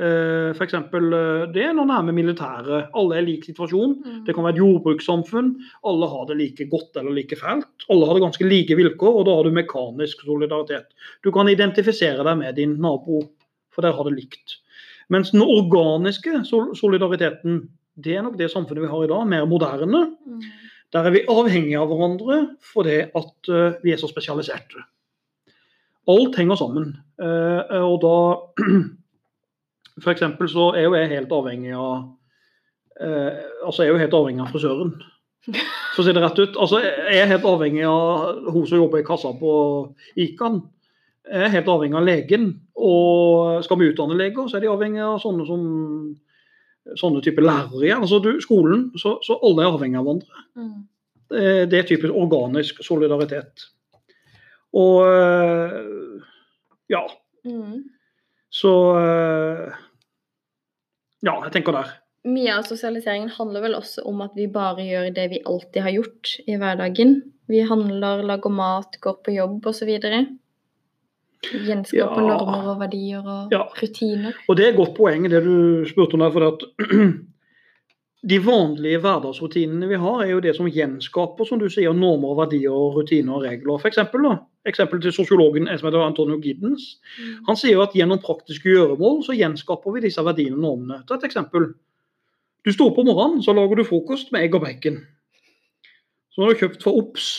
[0.01, 2.89] Eh, eksempel, eh, det når nærme militæret.
[2.97, 3.99] Alle er i lik situasjon.
[4.01, 4.23] Mm.
[4.25, 5.51] Det kan være et jordbrukssamfunn.
[5.85, 7.85] Alle har det like godt eller like fælt.
[7.91, 10.89] Alle har det ganske like vilkår, og da har du mekanisk solidaritet.
[11.23, 13.21] Du kan identifisere deg med din nabo,
[13.71, 14.57] for der har det likt.
[15.11, 16.41] Mens den organiske
[16.75, 17.69] solidariteten,
[18.01, 20.17] det er nok det samfunnet vi har i dag, mer moderne.
[20.25, 20.41] Mm.
[20.93, 24.89] Der er vi avhengige av hverandre fordi at eh, vi er så spesialiserte.
[26.09, 26.97] Alt henger sammen.
[27.23, 28.17] Og da
[30.11, 31.93] Eksempel så er jo jeg helt avhengig av
[33.01, 34.93] eh, Altså, jeg er jo helt avhengig av frisøren.
[35.95, 36.57] For å si det rett ut.
[36.57, 39.53] Altså, jeg er helt avhengig av hun som jobber i kassa på
[40.19, 40.63] Ikan.
[41.29, 42.49] Jeg er helt avhengig av legen.
[42.75, 45.63] Og skal vi utdanne leger, så er de avhengig av sånne som
[46.99, 48.03] sånne typer lærere igjen.
[48.03, 50.43] Altså du, skolen, så, så alle er avhengig av hverandre.
[50.59, 50.73] Mm.
[51.33, 53.69] Det, det er typisk organisk solidaritet.
[54.75, 56.23] Og øh,
[56.91, 57.07] ja,
[57.43, 57.81] Mm.
[58.55, 59.73] så øh,
[61.23, 61.91] Ja, jeg tenker der.
[62.25, 65.91] mye av sosialiseringen handler vel også om at vi bare gjør det vi alltid har
[65.91, 67.17] gjort i hverdagen.
[67.51, 69.91] Vi handler, lager mat, går på jobb osv.
[71.43, 72.37] Gjenskaper Ja.
[72.39, 73.65] normer og verdier og Ja.
[73.81, 74.33] rutiner.
[74.49, 76.31] Og det er et godt poeng, det du spurte om der.
[76.31, 76.61] For at
[78.31, 82.71] de vanlige hverdagsrutinene vi har, er jo det som gjenskaper som du sier, normer, verdier,
[82.71, 83.79] rutiner og regler.
[83.79, 83.89] For
[84.69, 86.99] eksempel, til sosiologen en som heter Antonio Giddens.
[87.49, 91.01] Han sier at gjennom praktiske gjøremål så gjenskaper vi disse verdiene og normene.
[91.09, 91.73] Ta et eksempel.
[92.63, 95.01] Du står opp om morgenen, så lager du frokost med egg og bacon.
[96.33, 97.33] Så har du kjøpt fra Ops,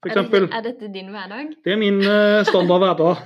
[0.00, 1.50] Er dette, er dette din hverdag?
[1.64, 3.18] Det er min uh, standard hverdag.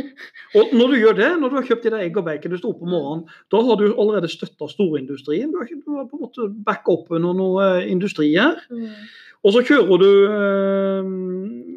[0.58, 2.58] Og når du gjør det, når du har kjøpt i deg egg og bacon, du
[2.58, 5.52] står opp om morgenen, da har du allerede støtta storindustrien.
[5.52, 8.58] Du har, ikke, du har på en måte backa opp under noe eh, industri her.
[8.72, 9.06] Mm.
[9.46, 11.10] Og så kjører du eh,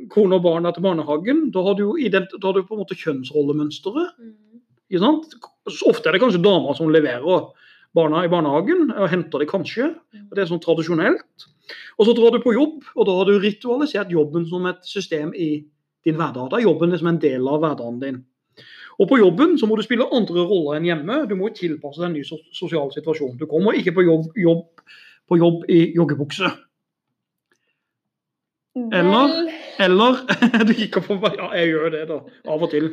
[0.10, 1.44] kone og barna til barnehagen.
[1.54, 4.16] Da har du, ident- da har du på en måte kjønnsrollemønsteret.
[4.18, 4.36] Mm.
[5.70, 7.52] Så ofte er det kanskje damer som leverer
[7.94, 9.92] barna i barnehagen, og henter det kanskje.
[10.30, 11.46] og Det er sånn tradisjonelt.
[12.00, 15.30] Og så drar du på jobb, og da har du ritualisert jobben som et system
[15.38, 15.66] i
[16.06, 16.50] din hverdag.
[16.50, 18.24] Da er jobben liksom en del av hverdagen din.
[19.00, 21.22] Og på jobben så må du spille andre roller enn hjemme.
[21.30, 23.38] Du må tilpasse deg en ny so sosial situasjon.
[23.40, 24.66] Du kommer ikke på jobb, jobb,
[25.30, 26.50] på jobb i joggebukse.
[28.76, 29.50] Eller?
[29.80, 30.20] Eller
[30.68, 31.36] du kikker på meg.
[31.40, 32.20] Ja, jeg gjør det, da.
[32.54, 32.90] Av og til.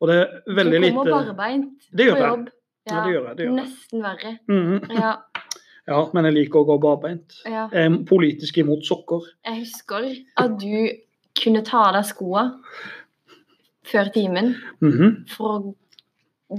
[0.00, 2.48] Og det er veldig lite Du lite kommer barbeint Det gjør på jobb.
[2.90, 3.36] Ja, det gjør jeg.
[3.38, 3.56] Det gjør jeg.
[3.62, 4.32] Nesten verre.
[4.48, 4.98] Mhm.
[5.00, 5.14] Ja,
[5.86, 7.36] Ja, men jeg liker å gå barbeint.
[7.46, 7.68] ja.
[7.72, 9.22] Jeg er politisk imot sokker.
[9.46, 10.08] Jeg husker
[10.42, 10.88] at du
[11.38, 12.42] kunne ta av deg skoa
[13.86, 15.28] før timen Mhm.
[15.30, 15.74] for å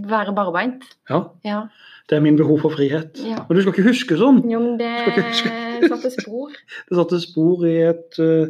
[0.08, 0.84] være barbeint.
[1.10, 1.62] Ja, Ja.
[2.08, 3.20] Det er min behov for frihet.
[3.20, 3.42] ja.
[3.48, 4.40] Men du skal ikke huske sånn.
[4.52, 4.92] Jo, men det
[5.92, 6.54] satte spor.
[6.88, 8.48] Det satte spor i et uh,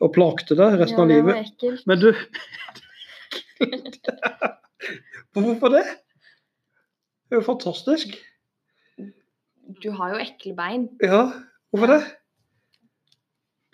[0.00, 1.82] Og plagte deg resten ja, av det var ekkelt.
[1.90, 2.12] Men du
[5.38, 5.84] Hvorfor det?
[7.28, 8.14] Det er jo fantastisk.
[9.82, 10.86] Du har jo ekle bein.
[11.04, 11.26] Ja,
[11.70, 11.98] hvorfor det?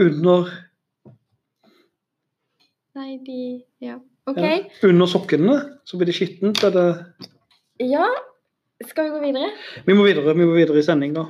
[0.03, 0.49] Under,
[2.99, 3.39] Nei, de
[3.85, 4.01] Ja.
[4.27, 4.41] OK.
[4.41, 5.55] ja, under sokkene
[5.87, 6.65] så blir det skittent.
[6.65, 6.89] Er det
[7.85, 8.09] Ja.
[8.89, 9.51] Skal vi gå videre?
[9.87, 11.29] Vi må videre, vi må videre i sendinga.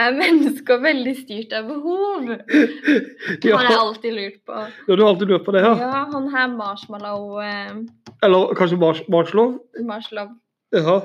[0.00, 2.28] Er mennesker veldig styrt av behov?
[3.42, 4.60] Det Har jeg alltid lurt på.
[4.86, 5.74] ja, du har alltid lurt på det, ja?
[5.80, 7.74] Ja, han her Marshmallow eh,
[8.24, 9.58] Eller kanskje Mars Marshlow?
[9.84, 10.38] Marshmallow.
[10.72, 11.00] Ja.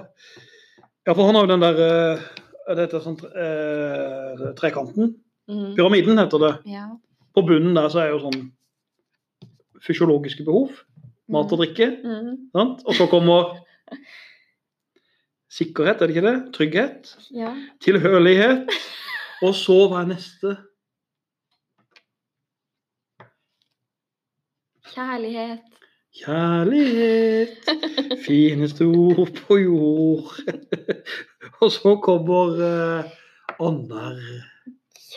[1.05, 2.25] ja, for han har jo den der eh,
[2.69, 5.15] Det heter sånn eh, trekanten.
[5.49, 5.73] Mm.
[5.77, 6.53] Pyramiden heter det.
[6.71, 6.88] Ja.
[7.36, 8.39] På bunnen der så er jo sånn
[9.88, 10.74] fysiologiske behov.
[11.32, 11.89] Mat og drikke.
[12.04, 12.36] Mm.
[12.54, 12.84] Sant?
[12.86, 13.56] Og så kommer
[15.50, 16.38] sikkerhet, er det ikke det?
[16.54, 17.17] Trygghet.
[17.34, 17.54] ja.
[17.82, 18.69] Tilhørighet.
[19.43, 20.56] Og så hva er neste?
[24.95, 25.65] Kjærlighet.
[26.15, 27.69] Kjærlighet.
[28.28, 30.39] Fineste ord på jord.
[31.62, 33.12] og så kommer uh,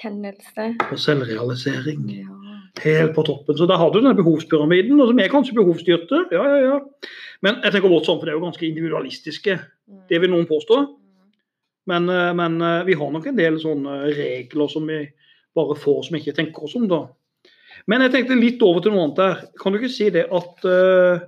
[0.01, 0.75] Kjennelse.
[0.91, 2.11] og selvrealisering.
[2.11, 2.48] Ja.
[2.85, 3.57] Helt på toppen.
[3.59, 6.25] Så der har du denne behovspyramiden, og som er kanskje behovsstyrte.
[6.35, 7.11] Ja, ja, ja.
[7.45, 9.59] Men jeg tenker vårt samfunn er jo ganske individualistiske.
[9.89, 10.03] Mm.
[10.11, 10.81] Det vil noen påstå.
[11.89, 15.03] Men, eh, men eh, vi har nok en del sånne regler som vi
[15.57, 17.07] bare får som vi ikke tenker oss om, da.
[17.89, 19.43] Men jeg tenkte litt over til noe annet der.
[19.61, 21.23] Kan du ikke si det at uh,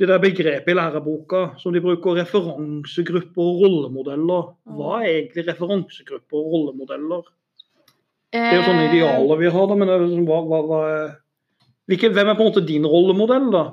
[0.00, 6.38] det der begrepet i læreboka som de bruker, referansegrupper og rollemodeller, hva er egentlig referansegrupper
[6.40, 7.26] og rollemodeller?
[8.34, 10.80] Det er jo sånne idealer vi har, da, men det liksom, hva, hva, hva
[11.84, 13.64] Hvilke, hvem er på en måte din rollemodell, da?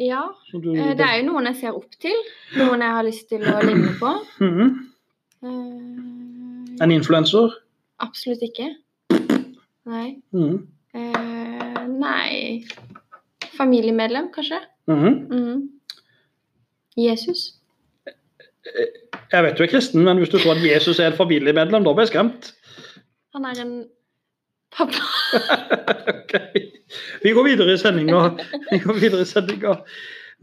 [0.00, 0.22] Ja.
[0.52, 2.16] Du, eh, Det er jo noen jeg ser opp til.
[2.56, 4.14] Noen jeg har lyst til å ligne på.
[4.40, 4.70] Mhm.
[5.44, 7.52] Eh, En influenser?
[8.00, 8.74] absolutt ikke.
[9.84, 10.22] Nei.
[10.32, 10.66] Mhm.
[10.94, 12.64] Uh, nei
[13.54, 14.58] Familiemedlem, kanskje?
[14.88, 15.68] Mm -hmm.
[16.96, 17.60] Jesus.
[19.30, 21.92] Jeg vet du er kristen, men hvis du tror at Jesus er et familiemedlem, da
[21.94, 22.52] blir jeg skremt.
[23.36, 23.74] Han er en
[24.74, 25.06] pappa.
[26.10, 26.34] Ok.
[27.22, 28.20] Vi går videre i sendinga.
[28.70, 29.76] Vi går videre i sendinga.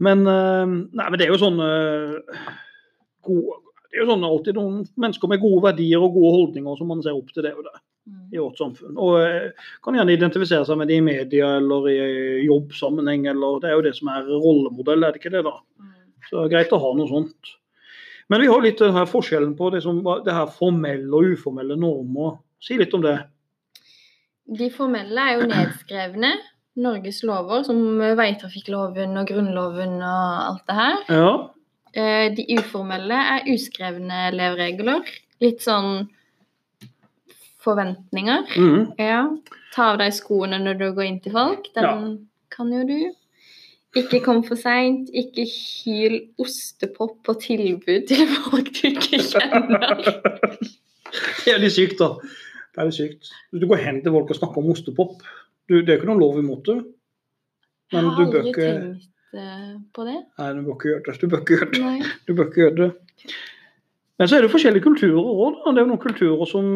[0.04, 2.42] Men, eh, nei, men det er jo sånn eh,
[3.24, 7.00] Det er jo sånn alltid noen mennesker med gode verdier og gode holdninger som man
[7.04, 7.74] ser opp til det og det
[8.32, 8.96] i vårt samfunn.
[9.00, 11.98] Og eh, kan gjerne identifisere seg med det i media eller i
[12.46, 13.26] jobbsammenheng.
[13.32, 15.44] eller Det er jo det som er rollemodell, er det ikke det?
[15.48, 15.56] da?
[16.28, 17.56] Så det er greit å ha noe sånt.
[18.28, 21.78] Men vi har litt den her forskjellen på det, som, det her formelle og uformelle
[21.80, 22.36] normer.
[22.60, 23.16] Si litt om det.
[24.58, 26.32] De formelle er jo nedskrevne.
[26.78, 31.00] Norges lover, som veitrafikkloven og Grunnloven og alt det her.
[31.10, 31.30] Ja.
[31.92, 35.08] Eh, De uformelle er uskrevne leveregler.
[35.42, 36.06] Litt sånn
[37.64, 38.44] forventninger.
[38.56, 38.92] Mm.
[39.00, 39.22] Ja.
[39.74, 41.66] Ta av deg skoene når du går inn til folk.
[41.74, 42.12] Den
[42.54, 42.98] kan jo du.
[43.96, 45.08] Ikke kom for seint.
[45.16, 50.04] Ikke hyl ostepop på tilbud til folk du ikke kjenner.
[51.44, 52.12] Det er litt sykt, da.
[52.74, 53.30] Det er litt sykt.
[53.56, 55.22] Du går hen til folk og snakker om ostepop.
[55.68, 56.80] Du, det er ikke noe lov imot det.
[57.88, 59.06] Jeg Men har du bør aldri ikke tenkt
[59.40, 60.18] eh, på det.
[60.40, 61.14] Nei, du bør ikke gjøre det.
[61.20, 61.80] Du bør ikke gjøre det.
[61.86, 62.12] Nei.
[62.28, 62.90] Du bør ikke gjøre det.
[64.18, 65.60] Men så er det forskjellige kulturer òg.
[65.62, 66.70] Det er jo noen kulturer som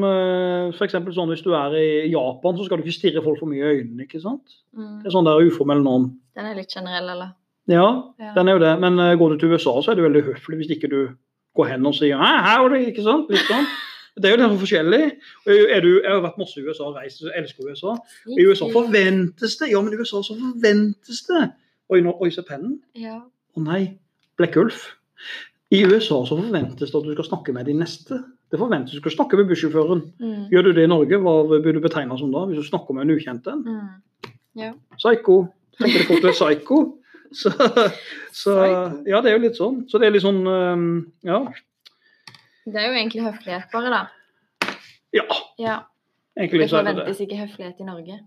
[0.79, 0.94] f.eks.
[1.16, 3.81] sånn hvis du er i Japan, så skal du ikke stirre folk for mye i
[3.81, 4.07] øynene.
[4.07, 4.61] ikke sant?
[4.79, 5.01] Mm.
[5.03, 6.12] Det er sånn der uformell norm.
[6.36, 7.32] Den er litt generell, eller?
[7.70, 7.86] Ja,
[8.18, 8.32] Ja.
[8.34, 8.72] den er jo det.
[8.80, 11.00] Men uh, går du til USA, så er det veldig høflig hvis ikke du
[11.56, 13.28] går hen og sier Hei, howdy, ikke sant?
[13.30, 13.66] Litt sånn.
[14.20, 15.02] Det er jo litt forskjellig.
[15.48, 17.94] Er du, jeg har vært masse i USA og reist, elsker USA.
[18.28, 21.46] I USA forventes det Ja, men i USA så forventes det
[21.92, 22.78] Oi, nå, oi, se pennen.
[22.96, 23.18] Ja.
[23.56, 23.98] Å nei,
[24.40, 24.84] Blekkulf.
[25.72, 28.18] I USA så forventes det at du skal snakke med de neste.
[28.52, 30.00] Det forventes du skal snakke med bussjåføren.
[30.20, 30.46] Mm.
[30.52, 32.44] Gjør du det i Norge, hva blir du betegna som da?
[32.48, 33.62] Hvis du snakker med en ukjent en?
[33.64, 34.78] Mm.
[35.00, 35.36] Psycho.
[35.78, 36.80] Tenker fort du er psycho?
[37.32, 37.48] Så,
[38.37, 38.54] så
[39.08, 39.78] Ja, det er jo litt sånn.
[39.88, 40.42] Så det er litt sånn
[41.24, 41.38] Ja.
[42.66, 44.02] Det er jo egentlig høflighet, bare, da.
[45.12, 45.24] Ja,
[45.58, 45.78] Ja.
[46.38, 47.04] egentlig Det så er det det.
[47.06, 48.18] forventes ikke høflighet i Norge.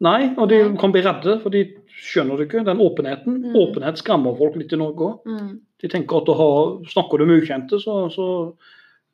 [0.00, 2.64] Nei, og de kan bli redde, for de skjønner det ikke.
[2.64, 3.36] Den åpenheten.
[3.50, 3.54] Mm.
[3.56, 5.22] Åpenhet skremmer folk litt i Norge òg.
[5.26, 5.60] Mm.
[5.80, 6.58] De tenker at du har,
[6.92, 8.54] snakker du med ukjente, så, så,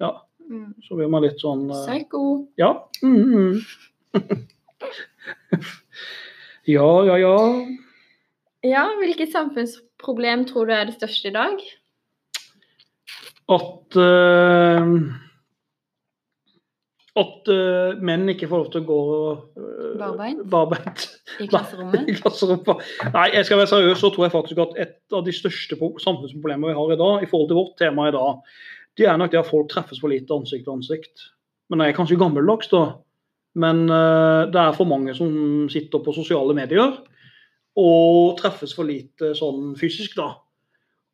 [0.01, 0.13] ja,
[0.51, 0.75] Mm.
[0.83, 2.49] så blir man litt sånn øh, Psycho.
[2.59, 2.73] Ja.
[3.03, 3.63] Mm, mm.
[6.71, 7.37] ja, ja, ja.
[8.63, 11.63] Ja, hvilket samfunnsproblem tror du er det største i dag?
[13.51, 14.93] At uh,
[17.19, 19.01] At uh, menn ikke får lov til å gå
[19.59, 20.45] uh, Barbeint?
[20.49, 21.03] barbeint
[21.43, 22.07] I klasserommet?
[22.11, 22.87] i klasserommet.
[23.13, 25.99] Nei, jeg skal være seriøs, så tror jeg faktisk at et av de største pro-
[26.01, 28.41] samfunnsproblemene vi har i dag, i forhold til vårt tema i dag,
[29.01, 31.27] det er nok det at folk treffes for lite ansikt til ansikt.
[31.73, 32.87] Men jeg er kanskje gammeldags, da.
[33.55, 36.95] Men øh, det er for mange som sitter på sosiale medier
[37.77, 40.31] og treffes for lite sånn fysisk, da.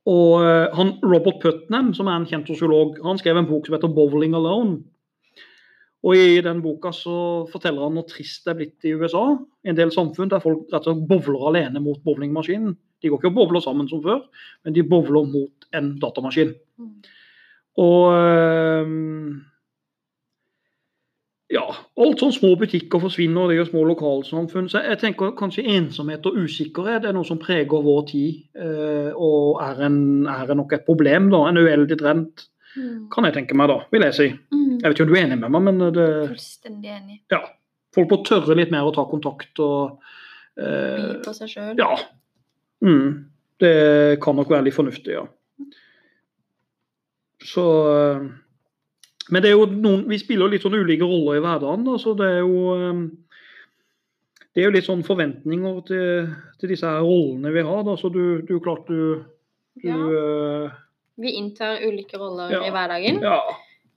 [0.08, 3.76] Og øh, han, Robert Putnam, som er en kjent sosiolog, han skrev en bok som
[3.76, 4.80] heter 'Bowling Alone'.
[6.06, 9.24] Og I den boka så forteller han hvor trist det er blitt i USA.
[9.66, 12.76] I en del samfunn der folk rett og slett bowler alene mot bowlingmaskinen.
[13.02, 14.22] De går ikke og bowler sammen som før,
[14.64, 16.54] men de bowler mot en datamaskin.
[16.78, 16.92] Mm.
[17.82, 19.42] Og øhm,
[21.50, 21.62] ja,
[21.96, 24.66] alt sånn små butikker forsvinner, og det gjør små lokalsamfunn.
[24.68, 29.62] Så jeg tenker kanskje ensomhet og usikkerhet er noe som preger vår tid, øh, og
[29.64, 31.46] er, en, er nok et problem, da.
[31.48, 33.08] En uheldig trend, Mm.
[33.10, 34.26] kan jeg tenke meg, da, vil jeg si.
[34.52, 34.74] Mm.
[34.78, 37.16] Jeg vet ikke om du er enig med meg, men det, Fullstendig enig.
[37.32, 37.38] ja,
[37.96, 39.96] folk må tørre litt mer å ta kontakt og
[40.54, 41.72] By eh, på seg sjøl.
[41.80, 41.96] Ja.
[42.84, 43.24] Mm,
[43.64, 45.24] det kan nok være litt fornuftig, ja.
[47.48, 48.28] Så eh,
[49.30, 52.14] Men det er jo noen Vi spiller litt sånn ulike roller i hverdagen, da, så
[52.16, 53.00] det er jo eh,
[54.54, 56.28] Det er jo litt sånn forventninger til,
[56.60, 59.24] til disse her rollene vi har, da, så du, du klart du,
[59.82, 60.70] du ja.
[61.18, 62.60] Vi inntar ulike roller Ja.
[62.66, 63.20] i hverdagen.
[63.22, 63.40] Ja.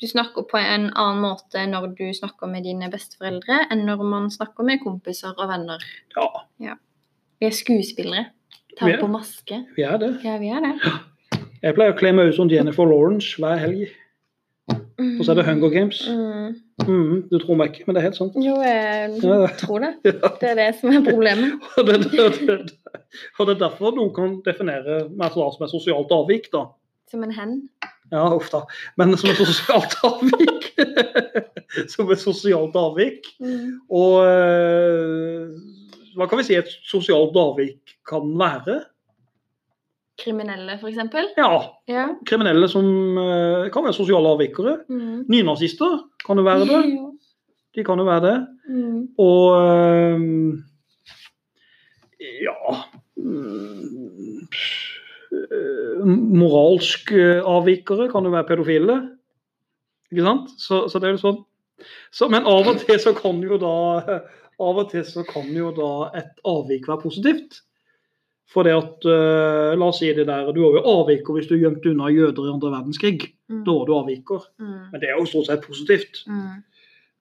[0.02, 4.30] Du snakker på en annen måte når du snakker med dine besteforeldre, enn når man
[4.34, 5.84] snakker med kompiser og venner.
[6.18, 6.76] ja.
[7.42, 8.24] Vi er skuespillere.
[8.78, 9.62] Tar på maske.
[9.76, 10.12] Vi er det.
[10.26, 10.74] Ja, vi er det.
[11.62, 13.88] Jeg pleier å kle meg ut som Jennifer Lawrence hver helg.
[15.20, 16.00] Og så er det Hunger Games.
[16.10, 16.56] Mm.
[16.88, 18.36] Mm, du tror meg ikke, men det er helt sant.
[18.42, 19.48] Jo, jeg Ja.
[19.62, 19.92] tror det.
[20.42, 21.58] Det er det som er problemet.
[21.78, 22.58] Og det, det, det,
[23.40, 26.66] og det er derfor noen kan definere meg som et sosialt avvik, da.
[27.12, 27.58] Som en hen.
[28.12, 28.62] Ja, uff da.
[29.00, 30.70] Men som et sosialt avvik.
[31.92, 33.28] som et sosialt avvik.
[33.44, 33.80] Mm.
[33.92, 35.52] Og eh,
[36.18, 38.82] hva kan vi si et sosialt avvik kan være?
[40.22, 40.98] Kriminelle, f.eks.
[41.38, 41.52] Ja,
[41.90, 42.08] Ja.
[42.26, 44.78] kriminelle som eh, kan være sosiale avvikere.
[44.90, 45.26] Mm.
[45.30, 46.82] Nynazister kan jo være det.
[47.76, 48.36] De kan jo være det.
[48.70, 49.08] Mm.
[49.18, 50.20] Og eh,
[52.46, 52.76] ja
[53.18, 54.48] mm,
[55.32, 56.06] eh,
[56.42, 59.00] Moralsk avvikere kan jo være pedofile.
[60.12, 60.54] Ikke sant?
[60.60, 61.42] Så, så det er jo sånn.
[62.14, 63.76] Så, men av og til så kan jo da
[64.62, 67.62] av og til så kan jo da et avvik være positivt.
[68.52, 71.56] For det at uh, La oss si det der Du har jo avviker hvis du
[71.56, 73.32] gjemte unna jøder i andre verdenskrig.
[73.52, 73.64] Mm.
[73.68, 74.46] Da var du avviker.
[74.60, 74.78] Mm.
[74.92, 76.24] Men det er jo stort sett positivt.
[76.28, 76.62] Mm.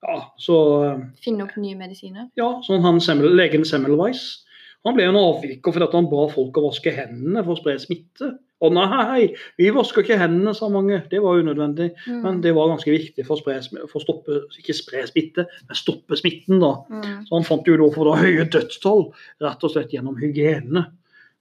[0.01, 0.55] Ja, så
[0.87, 2.31] eh, Finne opp nye medisiner.
[2.39, 4.41] ja, sånn han Semmel, legen Semmelweis.
[4.87, 7.75] Han ble en avviker fordi at han ba folk å vaske hendene for å spre
[7.79, 8.31] smitte.
[8.61, 10.99] Å nei, vi vasker ikke hendene, sa mange.
[11.09, 11.91] Det var unødvendig.
[12.05, 12.17] Mm.
[12.25, 15.77] Men det var ganske viktig for å, spre, for å stoppe, ikke spre smitte, men
[15.77, 16.59] stoppe smitten.
[16.61, 16.75] da.
[16.89, 17.23] Mm.
[17.25, 19.07] Så han fant jo da for da høye dødstall,
[19.45, 20.85] rett og slett gjennom hygiene.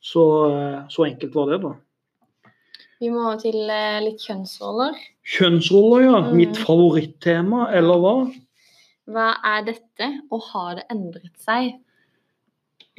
[0.01, 1.75] Så, eh, så enkelt var det, da.
[3.01, 4.97] Vi må til eh, litt kjønnsroller.
[5.37, 6.17] Kjønnsroller, ja.
[6.25, 6.33] Mm.
[6.39, 8.15] Mitt favorittema, eller hva?
[9.11, 11.77] Hva er dette, og har det endret seg?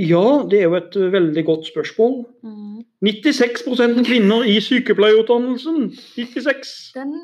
[0.01, 2.15] Ja, det er jo et eh, veldig godt spørsmål.
[2.45, 2.85] Mm.
[3.05, 5.91] 96% kvinner i sykepleierutdannelsen.
[6.13, 6.73] 96.
[6.97, 7.19] Den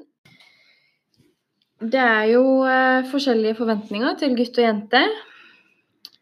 [1.77, 2.43] Det er jo
[3.11, 5.01] forskjellige forventninger til gutt og jente.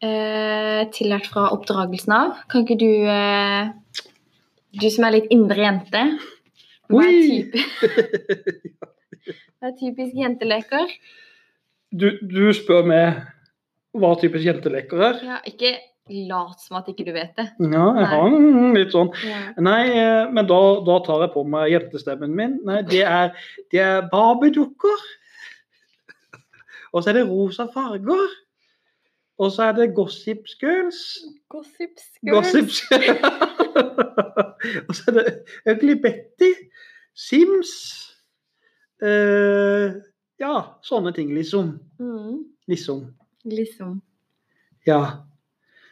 [0.04, 2.40] Eh, tillært fra oppdragelsen av.
[2.52, 3.70] Kan ikke du eh,
[4.76, 6.02] Du som er litt indre jente
[6.92, 7.22] Hva er, Oi!
[7.30, 7.62] type,
[9.56, 10.92] hva er typisk jenteleker?
[11.96, 13.24] Du, du spør meg
[13.96, 15.20] hva typisk jenteleker er?
[15.24, 15.72] Ja, ikke
[16.28, 17.46] lat som at ikke du vet det.
[17.64, 19.08] Ja, jeg har en litt sånn.
[19.24, 19.38] Ja.
[19.64, 22.58] Nei, eh, men da, da tar jeg på meg jentestemmen min.
[22.68, 23.32] Nei, det er,
[23.72, 25.06] det er Barbie-dukker.
[26.92, 28.36] Og så er det rosa farger.
[29.38, 31.00] Og så er det Gossip Girls.
[31.52, 32.52] Gossip girls.
[32.54, 32.68] Gossip
[34.88, 35.26] Og så er det
[35.72, 36.52] Ugly Betty.
[37.16, 37.72] Sims.
[39.04, 39.92] uh,
[40.40, 41.78] ja, sånne ting, liksom.
[42.00, 43.06] Mm, Liksom.
[43.44, 44.02] liksom.
[44.86, 45.00] Ja.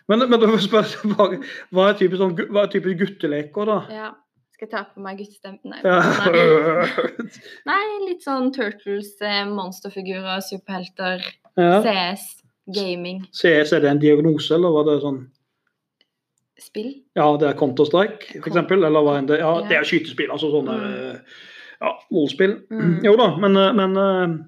[0.09, 1.15] Men, men da må jeg spørre seg,
[1.73, 3.79] hva er typisk, sånn, er typisk gutteleker, da?
[3.93, 4.11] Ja.
[4.55, 5.73] Skal jeg ta på meg guttestemmen?
[5.73, 5.81] Nei.
[5.83, 5.97] Ja.
[6.31, 7.25] Nei.
[7.71, 11.25] Nei, litt sånn Turtles, eh, monsterfigurer, superhelter,
[11.59, 11.81] ja.
[11.83, 12.29] CS,
[12.73, 15.19] gaming, CS, er det en diagnose, eller var det sånn
[16.65, 16.93] spill.
[17.19, 20.77] Ja, det er Counter-Strike, eksempel, eller hva enn det Ja, det er skytespill, altså sånne
[20.79, 21.21] Mm.
[21.81, 22.55] ja, målspill.
[22.71, 23.05] Mm.
[23.05, 24.39] Jo da, men, eh, men eh,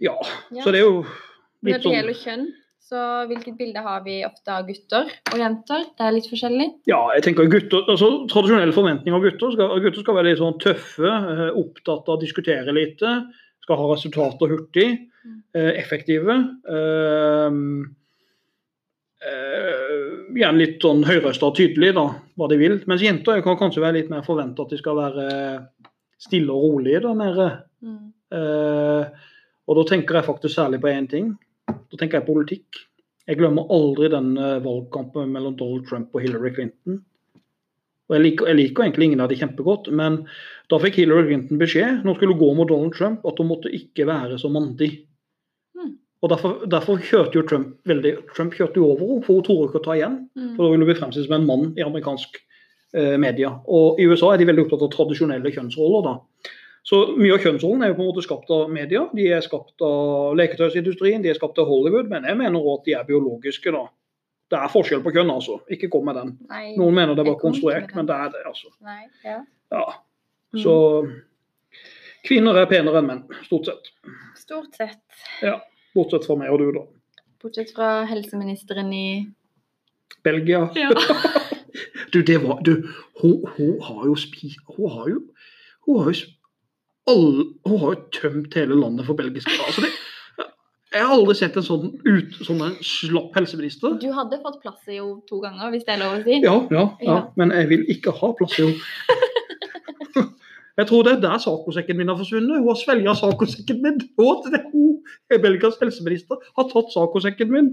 [0.00, 0.16] ja.
[0.50, 0.62] Ja.
[0.64, 2.46] Så det er jo Når litt det sånn gjelder kjønn,
[2.84, 5.86] så hvilket bilde har vi ofte av gutter og jenter?
[5.96, 6.66] Det er litt forskjellig.
[6.90, 10.58] Ja, jeg tenker gutter, altså Tradisjonelle forventninger av gutter skal, gutter skal være litt sånn
[10.60, 13.14] tøffe, eh, opptatt av å diskutere lite,
[13.64, 14.88] skal ha resultater hurtig,
[15.24, 15.38] Mm.
[15.56, 16.34] eh, effektive.
[16.68, 17.50] eh,
[19.24, 22.78] eh, gjerne litt sånn høyrøsta og tydelig, da, hva de vil.
[22.90, 25.28] Mens jenter kan kanskje være litt mer forventa at de skal være
[26.20, 27.00] stille og rolige.
[27.04, 27.48] da, nede.
[27.84, 28.12] Mm.
[28.34, 29.04] Eh,
[29.68, 31.32] og da tenker jeg faktisk særlig på én ting.
[31.66, 32.82] Da tenker jeg politikk.
[33.26, 36.98] Jeg glemmer aldri den valgkampen mellom Donald Trump og Hillary Clinton.
[38.08, 40.20] Og jeg liker, jeg liker egentlig ingen av de kjempegodt, men
[40.72, 43.72] da fikk Hillary Clinton beskjed når hun skulle gå mot Donald Trump, at hun måtte
[43.72, 44.90] ikke være så mandig.
[45.78, 45.94] Mm.
[46.24, 49.70] Og derfor, derfor kjørte jo Trump veldig Trump kjørte jo over henne, for hun torde
[49.70, 50.18] ikke å ta igjen.
[50.36, 50.50] Mm.
[50.52, 53.54] For da ville hun bli fremstilt som en mann i amerikansk eh, media.
[53.72, 56.10] Og i USA er de veldig opptatt av tradisjonelle kjønnsroller.
[56.10, 56.52] da.
[56.84, 59.06] Så mye av kjønnsrollen er jo på en måte skapt av media.
[59.16, 62.90] De er skapt av leketøysindustrien, de er skapt av Hollywood, men jeg mener også at
[62.90, 63.72] de er biologiske.
[63.72, 63.86] da.
[64.52, 65.58] Det er forskjell på kjønn, altså.
[65.72, 66.32] Ikke kom med den.
[66.50, 66.64] Nei.
[66.78, 68.72] Noen mener det var konstruert, men det er det, altså.
[68.84, 69.06] Nei.
[69.24, 69.38] Ja.
[69.72, 69.84] Ja.
[70.54, 70.60] Mm.
[70.62, 70.74] Så
[72.28, 73.88] kvinner er penere enn menn, stort sett.
[74.38, 75.00] Stort sett.
[75.44, 75.56] Ja.
[75.94, 76.84] Bortsett fra meg og du, da.
[77.42, 79.08] Bortsett fra helseministeren i
[80.24, 80.68] Belgia.
[80.78, 80.92] Ja.
[82.14, 82.86] Du, det var Du,
[83.20, 85.16] hun, hun har jo spist Hun har jo
[85.86, 86.28] Hun har jo
[87.10, 89.90] alle, Hun har jo tømt hele landet for belgiske altså det,
[90.94, 93.96] Jeg har aldri sett en sånn, ut, sånn en slapp helseminister.
[93.98, 96.36] Du hadde fått plass i henne to ganger, hvis det er lov å si.
[96.44, 99.20] Ja, ja, ja, men jeg vil ikke ha plass i henne.
[100.74, 102.58] Jeg tror det er der sakosekken min har forsvunnet.
[102.58, 104.00] Hun har svelget sakosekken min.
[104.18, 104.96] Hun,
[105.30, 107.68] Belgias helseminister, har tatt sakosekken min.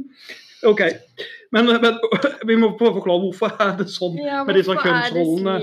[0.70, 0.84] OK.
[1.52, 1.98] Men, men
[2.50, 5.56] vi må prøve å forklare hvorfor er det sånn Ja, med disse er kjønnsrollene.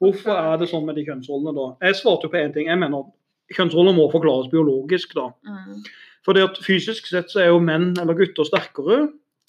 [0.00, 1.66] Hvorfor er det sånn med de kjønnsrollene da?
[1.88, 2.68] Jeg svarte jo på én ting.
[2.68, 5.16] Jeg mener at kjønnsroller må forklares biologisk.
[5.16, 5.30] da.
[5.48, 5.80] Mm.
[6.26, 9.06] Fordi at Fysisk sett så er jo menn eller gutter sterkere.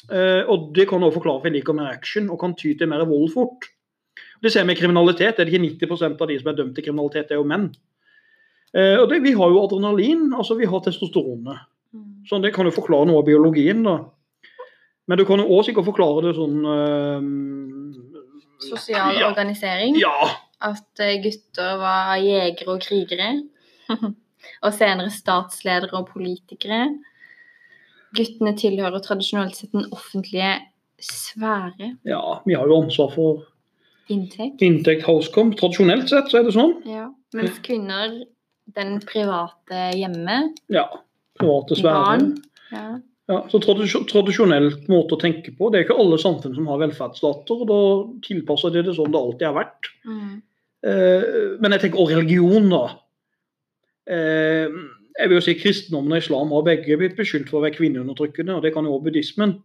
[0.09, 2.89] Eh, og det kan også forklare for vi liker mer action og kan ty til
[2.89, 3.67] mer vold fort.
[4.41, 5.39] Det ser vi i kriminalitet.
[5.39, 7.69] Er Det ikke 90% av de som er dømt til kriminalitet, er jo menn.
[8.73, 11.67] Eh, og det, Vi har jo adrenalin, altså vi har testosteronet.
[11.93, 12.25] Mm.
[12.25, 13.83] Så det kan jo forklare noe av biologien.
[13.83, 13.99] da.
[15.07, 17.21] Men du kan jo også sikkert forklare det sånn eh,
[18.61, 19.97] Sosial ja, organisering.
[19.97, 20.29] Ja,
[20.61, 23.41] At gutter var jegere og krigere.
[24.61, 26.83] og senere statsledere og politikere.
[28.17, 30.57] Guttene tilhører tradisjonelt sett den offentlige
[31.01, 31.95] sfære.
[32.05, 33.45] ja, vi har jo ansvar for
[34.11, 34.61] Inntekt.
[34.61, 35.53] inntekt housekom.
[35.55, 36.75] Tradisjonelt sett så er det sånn.
[36.85, 37.07] Ja.
[37.33, 38.19] Mens kvinner
[38.75, 40.51] den private hjemme.
[40.69, 40.89] Ja.
[41.39, 42.03] Private sfære.
[42.03, 42.27] Barn.
[42.71, 42.99] Ja.
[43.31, 45.69] Ja, så tradisjon, tradisjonelt måte å tenke på.
[45.71, 47.61] Det er ikke alle samfunn som har velferdsstater.
[47.63, 47.81] og Da
[48.27, 49.91] tilpasser de det sånn det alltid har vært.
[50.03, 50.41] Mm.
[50.83, 52.81] Eh, men jeg tenker også religion, da.
[54.11, 54.79] Eh,
[55.19, 58.57] jeg vil jo si Kristendommen og islam har begge blitt beskyldt for å være kvinneundertrykkende,
[58.57, 59.55] og det kan jo også buddhismen.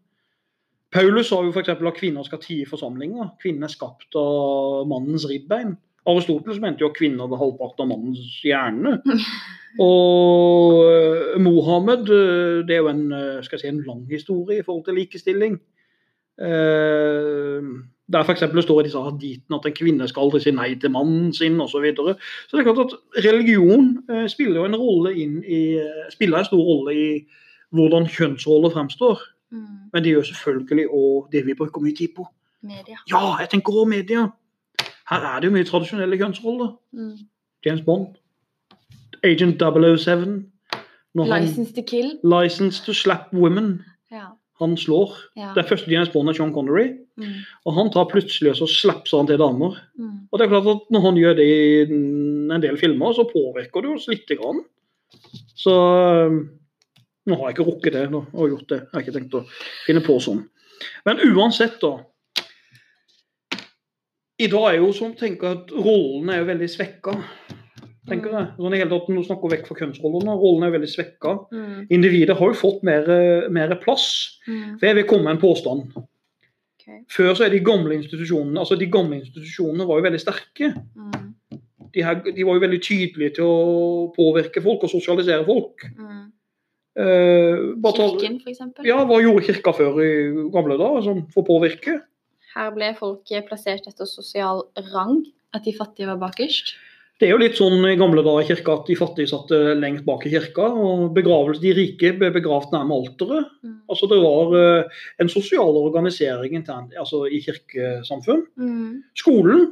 [0.94, 1.72] Paulus sa jo f.eks.
[1.72, 3.32] at kvinner skal tie i forsamlinger.
[3.42, 5.74] Kvinnen er skapt av mannens ribbein.
[6.06, 9.00] Aristoteles mente jo at kvinner var halvparten av mannens hjerne.
[9.82, 13.02] Og eh, Mohammed eh, det er jo en,
[13.44, 15.58] skal jeg si, en lang historie i forhold til likestilling.
[16.38, 17.74] Eh,
[18.12, 18.40] der f.eks.
[18.40, 21.60] det står i disse haditene at en kvinne skal aldri si nei til mannen sin
[21.60, 21.72] osv.
[21.72, 22.14] Så, videre.
[22.46, 26.38] så det er klart at religion eh, spiller jo en rolle inn i, eh, spiller
[26.38, 27.08] en stor rolle i
[27.74, 29.22] hvordan kjønnsroller fremstår.
[29.50, 29.90] Mm.
[29.92, 32.26] Men det gjør selvfølgelig òg det vi bruker mye tid på.
[32.62, 32.98] Media.
[33.10, 34.28] Ja, jeg tenker òg media.
[35.10, 36.76] Her er det jo mye tradisjonelle kjønnsroller.
[36.92, 37.16] Mm.
[37.66, 38.14] James Bond,
[39.24, 40.46] Agent 007
[41.16, 42.18] License han, License to kill.
[42.22, 43.84] License to slap women.
[44.60, 45.10] Han slår.
[45.36, 45.50] ja.
[45.54, 47.32] Den første James Bond er Sean Connery, Mm.
[47.64, 49.76] og han tar plutselig og så slapser han til damer.
[49.98, 50.28] Mm.
[50.32, 51.82] Og det er klart at Når han gjør det i
[52.54, 54.60] en del filmer, så påvirker det oss lite grann.
[55.56, 55.72] Så
[57.26, 58.80] Nå har jeg ikke rukket det nå, og gjort det.
[58.80, 59.46] Jeg har ikke tenkt å
[59.86, 60.44] finne på sånn.
[61.04, 61.96] Men uansett, da.
[64.38, 67.16] I dag er jo som tenker at rollen er jo veldig svekka.
[68.08, 68.48] Tenker jeg.
[68.56, 70.34] Sånn i hele tatt, Nå snakker vi vekk fra kjønnsrollene.
[70.40, 71.32] Rollene er veldig svekka.
[71.54, 71.78] Mm.
[71.96, 73.08] Individet har jo fått mer,
[73.52, 74.06] mer plass.
[74.46, 74.76] Mm.
[74.78, 75.96] For jeg vil komme med en påstand.
[76.76, 77.02] Okay.
[77.10, 80.70] Før så er de gamle institusjonene altså de gamle institusjonene var jo veldig sterke.
[80.94, 81.32] Mm.
[81.96, 85.86] De, her, de var jo veldig tydelige til å påvirke folk og sosialisere folk.
[85.96, 86.26] Mm.
[86.96, 87.64] Eh,
[87.96, 88.86] Kirken, eksempel.
[88.88, 90.12] Ja, Hva gjorde kirka før i
[90.54, 91.98] gamle dager altså, for å påvirke?
[92.54, 95.24] Her ble folk plassert etter sosial rang.
[95.54, 96.74] At de fattige var bakerst.
[97.16, 99.70] Det er jo litt sånn i gamle dager i kirka at de fattige satt eh,
[99.78, 100.66] lengst bak i kirka.
[100.68, 103.48] og begravelse, De rike ble begravd nærme alteret.
[103.64, 103.78] Mm.
[103.88, 108.46] Altså Det var uh, en sosial organisering internt altså i kirkesamfunn.
[108.60, 109.02] Mm.
[109.16, 109.66] Skolen,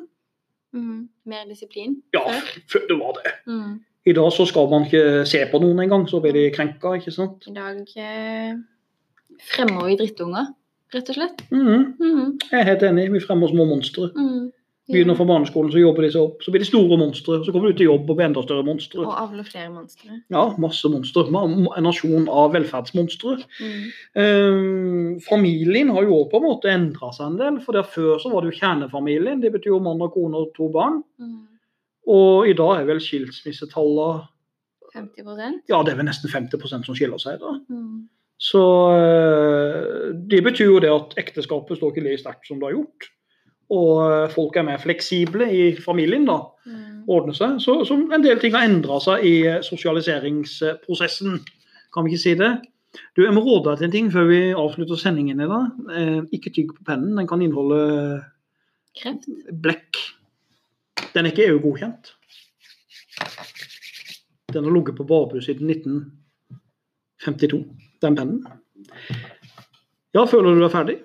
[0.74, 1.08] Mm.
[1.24, 2.02] Mer disiplin.
[2.12, 2.20] ja,
[2.66, 2.80] før.
[2.88, 3.32] det var det.
[3.46, 3.80] Mm.
[4.06, 7.12] I dag så skal man ikke se på noen engang, så blir de krenka, ikke
[7.14, 7.46] sant.
[7.46, 8.56] I dag eh,
[9.54, 10.50] fremmer vi drittunger,
[10.94, 11.44] rett og slett.
[11.54, 11.94] Mm.
[12.50, 14.10] Jeg er helt enig, vi fremmer små monstre.
[14.18, 14.50] Mm.
[14.92, 16.42] Begynner fra barneskolen, så jobber de seg opp.
[16.44, 17.38] Så blir de store monstre.
[17.40, 19.00] Så kommer du ut i jobb og blir enda større monstre.
[19.00, 20.18] Og avler flere monstre.
[20.34, 21.24] Ja, masse monstre.
[21.24, 23.38] En nasjon av velferdsmonstre.
[23.64, 23.86] Mm.
[24.20, 24.58] Eh,
[25.24, 27.58] familien har jo òg på en måte endra seg en del.
[27.64, 29.40] for der Før så var det jo kjernefamilien.
[29.40, 31.00] Det betyr jo mann og kone og to barn.
[31.16, 31.40] Mm.
[32.12, 34.28] Og i dag er vel skilsmissetallene
[34.94, 37.40] 50% Ja, det er vel nesten 50% som skiller seg.
[37.40, 37.56] da.
[37.72, 38.04] mm.
[38.44, 38.60] Så
[38.92, 43.06] eh, det betyr jo det at ekteskapet står ikke like sterkt som det har gjort.
[43.70, 47.02] Og folk er mer fleksible i familien da, Mm.
[47.12, 47.58] ordner seg.
[47.60, 51.34] Så, så en del ting har endra seg i eh, sosialiseringsprosessen.
[51.92, 52.48] Kan vi ikke si det?
[53.16, 55.66] Du, Jeg må råde deg til en ting før vi avslutter sendingen i dag.
[55.92, 57.16] Eh, ikke tygg på pennen.
[57.18, 58.22] Den kan inneholde
[58.96, 59.28] Kreft.
[59.60, 60.00] blekk.
[61.12, 62.14] Den er ikke EU-godkjent.
[64.54, 67.64] Den har ligget på Barbu siden 1952,
[68.02, 68.40] den pennen.
[70.14, 70.96] Ja, føler du deg ferdig?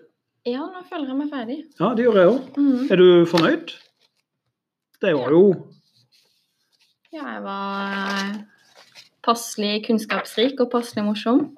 [0.48, 1.58] Ja, nå føler jeg meg ferdig.
[1.80, 2.46] Ja, det gjør jeg òg.
[2.56, 2.84] Mm.
[2.94, 3.74] Er du fornøyd?
[5.00, 5.44] Det var jo
[7.12, 8.46] Ja, jeg var
[9.26, 11.50] passelig kunnskapsrik og passelig morsom.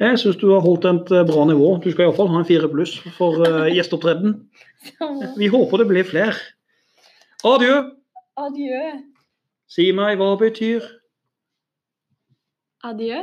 [0.00, 1.74] Jeg syns du har holdt et eh, bra nivå.
[1.84, 4.38] Du skal iallfall ha en fire pluss for uh, gjesteopptreden.
[5.36, 6.36] Vi håper det blir flere.
[7.44, 7.74] Adjø.
[8.40, 8.80] Adjø.
[9.70, 10.86] Si meg hva betyr
[12.88, 13.20] Adjø.